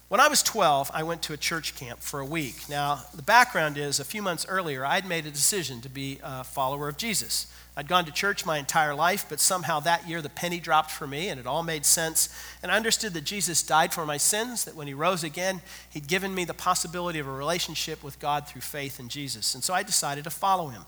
When 0.10 0.20
I 0.20 0.28
was 0.28 0.42
12, 0.42 0.90
I 0.92 1.04
went 1.04 1.22
to 1.24 1.34
a 1.34 1.38
church 1.38 1.76
camp 1.76 2.00
for 2.00 2.20
a 2.20 2.26
week. 2.26 2.68
Now, 2.68 3.04
the 3.14 3.22
background 3.22 3.78
is 3.78 4.00
a 4.00 4.04
few 4.04 4.24
months 4.24 4.44
earlier, 4.50 4.84
I'd 4.84 5.08
made 5.08 5.28
a 5.28 5.32
decision 5.32 5.82
to 5.82 5.90
be 5.90 6.20
a 6.24 6.44
follower 6.44 6.88
of 6.90 6.98
Jesus. 6.98 7.46
I'd 7.78 7.88
gone 7.88 8.06
to 8.06 8.12
church 8.12 8.44
my 8.44 8.58
entire 8.58 8.96
life, 8.96 9.28
but 9.30 9.40
somehow 9.40 9.80
that 9.82 10.10
year 10.10 10.24
the 10.24 10.30
penny 10.30 10.60
dropped 10.60 10.90
for 10.90 11.06
me 11.06 11.30
and 11.30 11.40
it 11.40 11.46
all 11.46 11.62
made 11.62 11.86
sense. 11.86 12.28
And 12.64 12.72
I 12.72 12.76
understood 12.76 13.14
that 13.14 13.24
Jesus 13.24 13.62
died 13.62 13.94
for 13.94 14.04
my 14.04 14.18
sins, 14.18 14.66
that 14.66 14.76
when 14.76 14.88
he 14.88 14.96
rose 14.96 15.24
again, 15.24 15.62
he'd 15.92 16.08
given 16.08 16.34
me 16.34 16.44
the 16.44 16.56
possibility 16.56 17.20
of 17.20 17.28
a 17.28 17.32
relationship 17.32 18.04
with 18.04 18.20
God 18.20 18.48
through 18.48 18.62
faith 18.62 19.00
in 19.00 19.10
Jesus. 19.10 19.54
And 19.54 19.64
so 19.64 19.76
I 19.76 19.84
decided 19.84 20.24
to 20.24 20.32
follow 20.32 20.70
him. 20.70 20.86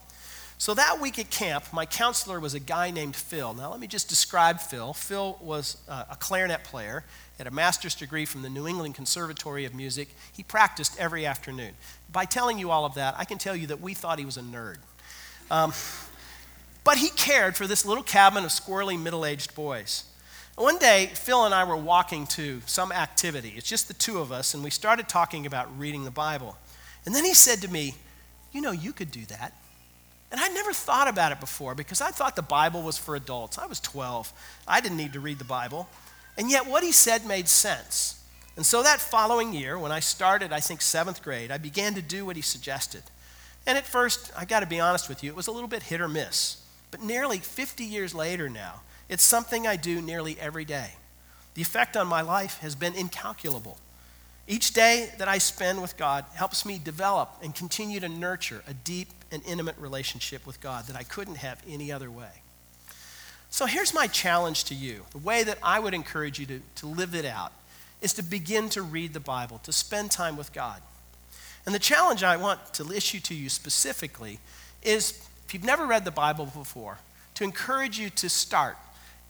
So 0.62 0.76
that 0.76 1.02
week 1.02 1.18
at 1.18 1.32
camp, 1.32 1.74
my 1.74 1.88
counselor 1.88 2.40
was 2.40 2.54
a 2.54 2.60
guy 2.60 2.92
named 2.92 3.16
Phil. 3.16 3.56
Now, 3.56 3.72
let 3.72 3.80
me 3.80 3.88
just 3.88 4.08
describe 4.08 4.60
Phil. 4.60 4.94
Phil 4.94 5.36
was 5.42 5.78
a 5.88 6.16
clarinet 6.20 6.64
player, 6.64 7.04
had 7.40 7.48
a 7.48 7.52
master's 7.52 7.96
degree 7.96 8.26
from 8.26 8.44
the 8.44 8.50
New 8.52 8.68
England 8.68 8.94
Conservatory 8.94 9.66
of 9.66 9.74
Music. 9.74 10.10
He 10.32 10.44
practiced 10.44 11.00
every 11.00 11.26
afternoon. 11.26 11.72
By 12.12 12.26
telling 12.26 12.60
you 12.60 12.70
all 12.70 12.86
of 12.86 12.94
that, 12.94 13.16
I 13.18 13.26
can 13.26 13.40
tell 13.40 13.56
you 13.56 13.66
that 13.66 13.82
we 13.82 13.96
thought 13.96 14.20
he 14.20 14.26
was 14.26 14.38
a 14.38 14.42
nerd. 14.42 14.78
Um, 15.50 15.74
but 16.84 17.00
he 17.00 17.10
cared 17.10 17.56
for 17.56 17.66
this 17.66 17.84
little 17.84 18.04
cabin 18.04 18.44
of 18.44 18.52
squirrely 18.52 19.02
middle 19.02 19.26
aged 19.26 19.56
boys. 19.56 20.04
One 20.58 20.78
day, 20.78 21.10
Phil 21.16 21.44
and 21.44 21.56
I 21.56 21.64
were 21.64 21.76
walking 21.76 22.28
to 22.28 22.62
some 22.68 22.92
activity. 22.92 23.56
It's 23.58 23.68
just 23.68 23.88
the 23.88 23.96
two 23.96 24.20
of 24.20 24.32
us, 24.32 24.54
and 24.54 24.64
we 24.64 24.70
started 24.70 25.10
talking 25.10 25.48
about 25.48 25.76
reading 25.80 26.04
the 26.04 26.12
Bible. 26.12 26.56
And 27.08 27.16
then 27.16 27.26
he 27.26 27.34
said 27.34 27.64
to 27.64 27.68
me, 27.68 27.96
You 28.52 28.62
know, 28.62 28.72
you 28.72 28.94
could 28.94 29.10
do 29.10 29.26
that. 29.26 29.56
And 30.32 30.40
I'd 30.40 30.54
never 30.54 30.72
thought 30.72 31.10
about 31.10 31.32
it 31.32 31.40
before 31.40 31.76
because 31.76 32.00
I 32.02 32.12
thought 32.12 32.36
the 32.36 32.42
Bible 32.42 32.82
was 32.82 32.98
for 32.98 33.16
adults. 33.16 33.58
I 33.58 33.66
was 33.66 33.80
12, 33.80 34.32
I 34.68 34.80
didn't 34.80 34.98
need 34.98 35.14
to 35.14 35.20
read 35.20 35.40
the 35.40 35.46
Bible. 35.46 35.90
And 36.38 36.50
yet, 36.50 36.66
what 36.66 36.84
he 36.84 36.94
said 36.94 37.26
made 37.26 37.50
sense. 37.50 38.24
And 38.56 38.66
so 38.66 38.84
that 38.84 39.02
following 39.02 39.54
year, 39.54 39.78
when 39.78 39.92
I 39.92 40.00
started, 40.00 40.54
I 40.54 40.60
think, 40.60 40.82
seventh 40.82 41.22
grade, 41.22 41.52
I 41.52 41.58
began 41.58 41.94
to 41.96 42.02
do 42.02 42.26
what 42.26 42.36
he 42.36 42.42
suggested. 42.42 43.04
And 43.68 43.78
at 43.78 43.86
first, 43.86 44.32
I 44.38 44.46
got 44.46 44.62
to 44.62 44.66
be 44.66 44.80
honest 44.80 45.10
with 45.10 45.24
you, 45.24 45.30
it 45.32 45.36
was 45.36 45.48
a 45.48 45.52
little 45.52 45.68
bit 45.68 45.84
hit 45.84 46.02
or 46.02 46.08
miss. 46.08 46.62
But 46.90 47.02
nearly 47.02 47.38
50 47.38 47.84
years 47.84 48.16
later 48.16 48.50
now, 48.50 48.82
it's 49.10 49.24
something 49.24 49.68
I 49.68 49.76
do 49.76 50.02
nearly 50.02 50.40
every 50.40 50.66
day. 50.66 50.92
The 51.54 51.62
effect 51.62 51.98
on 51.98 52.08
my 52.08 52.22
life 52.22 52.60
has 52.60 52.76
been 52.76 52.96
incalculable. 52.96 53.78
Each 54.48 54.74
day 54.74 55.10
that 55.18 55.28
I 55.28 55.38
spend 55.38 55.82
with 55.82 55.98
God 55.98 56.26
helps 56.34 56.66
me 56.66 56.80
develop 56.84 57.38
and 57.44 57.54
continue 57.54 58.00
to 58.00 58.10
nurture 58.10 58.64
a 58.68 58.74
deep 58.74 59.10
and 59.32 59.42
intimate 59.46 59.78
relationship 59.78 60.46
with 60.46 60.60
God 60.60 60.88
that 60.88 60.96
I 60.96 61.04
couldn't 61.04 61.36
have 61.36 61.62
any 61.68 61.92
other 61.92 62.12
way. 62.12 62.42
So 63.50 63.66
here's 63.66 63.94
my 63.94 64.08
challenge 64.08 64.64
to 64.66 64.76
you 64.76 65.04
the 65.12 65.18
way 65.18 65.44
that 65.44 65.58
I 65.62 65.80
would 65.80 65.94
encourage 65.94 66.40
you 66.40 66.46
to, 66.48 66.62
to 66.76 66.86
live 66.86 67.16
it 67.16 67.26
out 67.26 67.52
is 68.02 68.14
to 68.14 68.24
begin 68.24 68.70
to 68.70 68.82
read 68.82 69.14
the 69.14 69.20
Bible, 69.20 69.60
to 69.64 69.72
spend 69.72 70.10
time 70.10 70.36
with 70.36 70.54
God. 70.54 70.82
And 71.66 71.76
the 71.76 71.80
challenge 71.80 72.24
I 72.24 72.38
want 72.38 72.74
to 72.74 72.92
issue 72.92 73.20
to 73.20 73.36
you 73.36 73.50
specifically 73.50 74.40
is 74.82 75.28
if 75.46 75.54
you've 75.54 75.64
never 75.64 75.86
read 75.86 76.06
the 76.06 76.12
Bible 76.12 76.46
before, 76.46 76.98
to 77.36 77.44
encourage 77.44 78.00
you 78.00 78.10
to 78.10 78.30
start. 78.30 78.78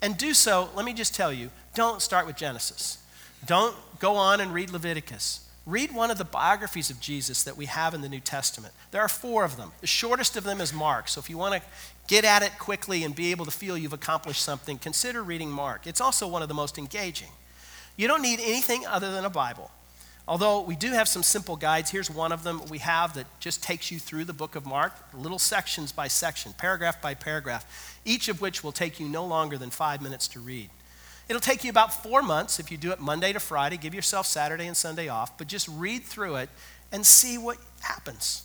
And 0.02 0.18
do 0.18 0.34
so, 0.34 0.70
let 0.76 0.86
me 0.86 0.94
just 0.94 1.14
tell 1.14 1.34
you, 1.34 1.50
don't 1.76 2.02
start 2.02 2.26
with 2.26 2.36
Genesis. 2.36 3.00
Don't 3.46 3.76
go 4.00 4.16
on 4.16 4.40
and 4.40 4.54
read 4.54 4.72
Leviticus. 4.72 5.48
Read 5.66 5.94
one 5.94 6.10
of 6.10 6.18
the 6.18 6.26
biographies 6.26 6.90
of 6.90 7.00
Jesus 7.00 7.44
that 7.44 7.56
we 7.56 7.66
have 7.66 7.94
in 7.94 8.02
the 8.02 8.10
New 8.10 8.20
Testament. 8.20 8.74
There 8.90 9.02
are 9.02 9.08
four 9.08 9.44
of 9.44 9.58
them. 9.58 9.72
The 9.82 9.88
shortest 9.88 10.36
of 10.36 10.44
them 10.44 10.60
is 10.60 10.74
Mark. 10.74 11.08
So 11.08 11.20
if 11.20 11.30
you 11.30 11.38
want 11.38 11.56
to 11.56 11.62
get 12.08 12.26
at 12.26 12.42
it 12.42 12.58
quickly 12.58 13.04
and 13.04 13.16
be 13.16 13.32
able 13.32 13.46
to 13.46 13.52
feel 13.52 13.78
you've 13.78 13.94
accomplished 13.94 14.42
something, 14.42 14.80
consider 14.80 15.22
reading 15.22 15.52
Mark. 15.52 15.86
It's 15.86 16.02
also 16.02 16.28
one 16.28 16.42
of 16.42 16.48
the 16.48 16.56
most 16.56 16.78
engaging. 16.78 17.30
You 17.96 18.08
don't 18.08 18.24
need 18.24 18.40
anything 18.40 18.86
other 18.88 19.12
than 19.12 19.24
a 19.24 19.30
Bible. 19.30 19.70
Although 20.28 20.62
we 20.62 20.76
do 20.76 20.92
have 20.92 21.08
some 21.08 21.24
simple 21.24 21.56
guides, 21.56 21.92
here's 21.92 22.10
one 22.10 22.32
of 22.32 22.44
them 22.44 22.62
we 22.70 22.78
have 22.80 23.14
that 23.16 23.28
just 23.40 23.62
takes 23.62 23.92
you 23.92 24.00
through 24.00 24.26
the 24.26 24.34
book 24.34 24.56
of 24.56 24.66
Mark, 24.66 24.94
little 25.14 25.40
sections 25.40 25.92
by 25.92 26.08
section, 26.08 26.54
paragraph 26.58 27.02
by 27.02 27.14
paragraph, 27.14 28.00
each 28.06 28.30
of 28.30 28.42
which 28.42 28.64
will 28.64 28.72
take 28.72 29.00
you 29.00 29.08
no 29.08 29.26
longer 29.26 29.58
than 29.58 29.70
five 29.70 30.02
minutes 30.02 30.28
to 30.30 30.40
read. 30.40 30.70
It'll 31.32 31.40
take 31.40 31.64
you 31.64 31.70
about 31.70 32.04
four 32.04 32.22
months 32.22 32.60
if 32.60 32.70
you 32.70 32.76
do 32.76 32.92
it 32.92 33.00
Monday 33.00 33.32
to 33.32 33.40
Friday. 33.40 33.78
Give 33.78 33.94
yourself 33.94 34.26
Saturday 34.26 34.68
and 34.68 34.76
Sunday 34.76 35.08
off, 35.08 35.38
but 35.38 35.48
just 35.48 35.66
read 35.70 36.04
through 36.04 36.36
it 36.36 36.50
and 36.92 37.06
see 37.06 37.38
what 37.38 37.56
happens. 37.80 38.44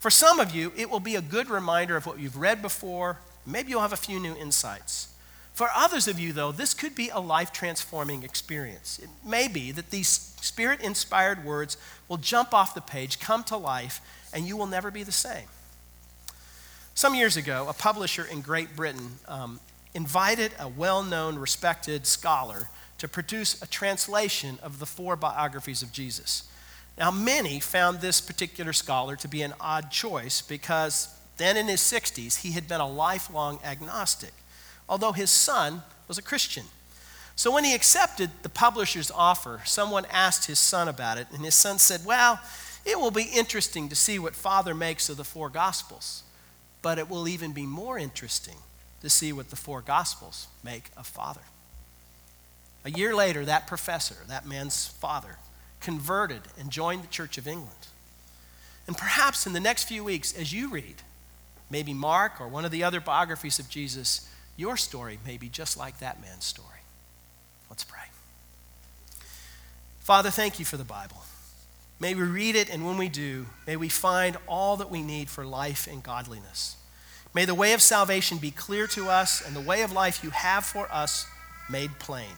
For 0.00 0.10
some 0.10 0.40
of 0.40 0.52
you, 0.52 0.72
it 0.76 0.90
will 0.90 0.98
be 0.98 1.14
a 1.14 1.22
good 1.22 1.48
reminder 1.48 1.96
of 1.96 2.06
what 2.06 2.18
you've 2.18 2.36
read 2.36 2.60
before. 2.60 3.18
Maybe 3.46 3.70
you'll 3.70 3.82
have 3.82 3.92
a 3.92 3.96
few 3.96 4.18
new 4.18 4.34
insights. 4.34 5.14
For 5.54 5.68
others 5.72 6.08
of 6.08 6.18
you, 6.18 6.32
though, 6.32 6.50
this 6.50 6.74
could 6.74 6.96
be 6.96 7.08
a 7.08 7.20
life 7.20 7.52
transforming 7.52 8.24
experience. 8.24 8.98
It 8.98 9.10
may 9.24 9.46
be 9.46 9.70
that 9.70 9.92
these 9.92 10.08
spirit 10.08 10.80
inspired 10.80 11.44
words 11.44 11.76
will 12.08 12.16
jump 12.16 12.52
off 12.52 12.74
the 12.74 12.80
page, 12.80 13.20
come 13.20 13.44
to 13.44 13.56
life, 13.56 14.00
and 14.34 14.44
you 14.44 14.56
will 14.56 14.66
never 14.66 14.90
be 14.90 15.04
the 15.04 15.12
same. 15.12 15.46
Some 16.94 17.14
years 17.14 17.36
ago, 17.36 17.66
a 17.68 17.72
publisher 17.72 18.24
in 18.24 18.40
Great 18.40 18.74
Britain 18.74 19.20
um, 19.28 19.60
invited 19.94 20.52
a 20.58 20.68
well 20.68 21.02
known, 21.02 21.38
respected 21.38 22.06
scholar 22.06 22.68
to 22.98 23.08
produce 23.08 23.60
a 23.62 23.66
translation 23.66 24.58
of 24.62 24.78
the 24.78 24.86
four 24.86 25.16
biographies 25.16 25.82
of 25.82 25.92
Jesus. 25.92 26.48
Now, 26.98 27.10
many 27.10 27.60
found 27.60 28.00
this 28.00 28.20
particular 28.20 28.72
scholar 28.72 29.14
to 29.16 29.28
be 29.28 29.42
an 29.42 29.54
odd 29.60 29.90
choice 29.90 30.42
because 30.42 31.14
then 31.36 31.56
in 31.56 31.68
his 31.68 31.80
60s, 31.80 32.40
he 32.40 32.52
had 32.52 32.66
been 32.66 32.80
a 32.80 32.88
lifelong 32.88 33.60
agnostic, 33.64 34.32
although 34.88 35.12
his 35.12 35.30
son 35.30 35.82
was 36.08 36.18
a 36.18 36.22
Christian. 36.22 36.64
So 37.36 37.52
when 37.52 37.62
he 37.62 37.72
accepted 37.72 38.30
the 38.42 38.48
publisher's 38.48 39.12
offer, 39.12 39.60
someone 39.64 40.06
asked 40.10 40.46
his 40.46 40.58
son 40.58 40.88
about 40.88 41.18
it, 41.18 41.28
and 41.32 41.44
his 41.44 41.54
son 41.54 41.78
said, 41.78 42.04
Well, 42.04 42.40
it 42.84 42.98
will 42.98 43.12
be 43.12 43.30
interesting 43.32 43.88
to 43.90 43.96
see 43.96 44.18
what 44.18 44.34
Father 44.34 44.74
makes 44.74 45.08
of 45.08 45.18
the 45.18 45.24
four 45.24 45.48
Gospels, 45.48 46.24
but 46.82 46.98
it 46.98 47.08
will 47.08 47.28
even 47.28 47.52
be 47.52 47.64
more 47.64 47.96
interesting 47.96 48.56
to 49.02 49.10
see 49.10 49.32
what 49.32 49.50
the 49.50 49.56
four 49.56 49.80
Gospels 49.80 50.48
make 50.64 50.90
of 50.96 51.06
Father. 51.06 51.40
A 52.84 52.90
year 52.90 53.14
later, 53.14 53.44
that 53.44 53.66
professor, 53.66 54.16
that 54.28 54.46
man's 54.46 54.86
father, 54.86 55.36
converted 55.80 56.42
and 56.58 56.70
joined 56.70 57.02
the 57.02 57.08
Church 57.08 57.38
of 57.38 57.46
England. 57.46 57.88
And 58.86 58.96
perhaps 58.96 59.46
in 59.46 59.52
the 59.52 59.60
next 59.60 59.84
few 59.84 60.02
weeks, 60.02 60.32
as 60.32 60.52
you 60.52 60.70
read, 60.70 60.96
maybe 61.70 61.92
Mark 61.92 62.40
or 62.40 62.48
one 62.48 62.64
of 62.64 62.70
the 62.70 62.82
other 62.82 63.00
biographies 63.00 63.58
of 63.58 63.68
Jesus, 63.68 64.28
your 64.56 64.76
story 64.76 65.18
may 65.26 65.36
be 65.36 65.48
just 65.48 65.76
like 65.76 65.98
that 65.98 66.20
man's 66.20 66.44
story. 66.44 66.80
Let's 67.68 67.84
pray. 67.84 68.00
Father, 70.00 70.30
thank 70.30 70.58
you 70.58 70.64
for 70.64 70.78
the 70.78 70.84
Bible. 70.84 71.18
May 72.00 72.14
we 72.14 72.22
read 72.22 72.56
it, 72.56 72.70
and 72.70 72.86
when 72.86 72.96
we 72.96 73.10
do, 73.10 73.46
may 73.66 73.76
we 73.76 73.90
find 73.90 74.38
all 74.46 74.78
that 74.78 74.90
we 74.90 75.02
need 75.02 75.28
for 75.28 75.44
life 75.44 75.86
and 75.86 76.02
godliness. 76.02 76.76
May 77.38 77.44
the 77.44 77.54
way 77.54 77.72
of 77.72 77.80
salvation 77.80 78.38
be 78.38 78.50
clear 78.50 78.88
to 78.88 79.10
us 79.10 79.46
and 79.46 79.54
the 79.54 79.60
way 79.60 79.82
of 79.82 79.92
life 79.92 80.24
you 80.24 80.30
have 80.30 80.64
for 80.64 80.90
us 80.90 81.24
made 81.70 81.96
plain. 82.00 82.32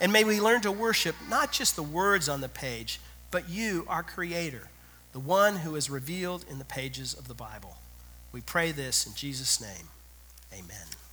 And 0.00 0.12
may 0.12 0.24
we 0.24 0.40
learn 0.40 0.60
to 0.62 0.72
worship 0.72 1.14
not 1.30 1.52
just 1.52 1.76
the 1.76 1.84
words 1.84 2.28
on 2.28 2.40
the 2.40 2.48
page, 2.48 2.98
but 3.30 3.48
you, 3.48 3.86
our 3.86 4.02
Creator, 4.02 4.70
the 5.12 5.20
one 5.20 5.58
who 5.58 5.76
is 5.76 5.88
revealed 5.88 6.44
in 6.50 6.58
the 6.58 6.64
pages 6.64 7.14
of 7.14 7.28
the 7.28 7.34
Bible. 7.34 7.76
We 8.32 8.40
pray 8.40 8.72
this 8.72 9.06
in 9.06 9.14
Jesus' 9.14 9.60
name. 9.60 9.88
Amen. 10.52 11.03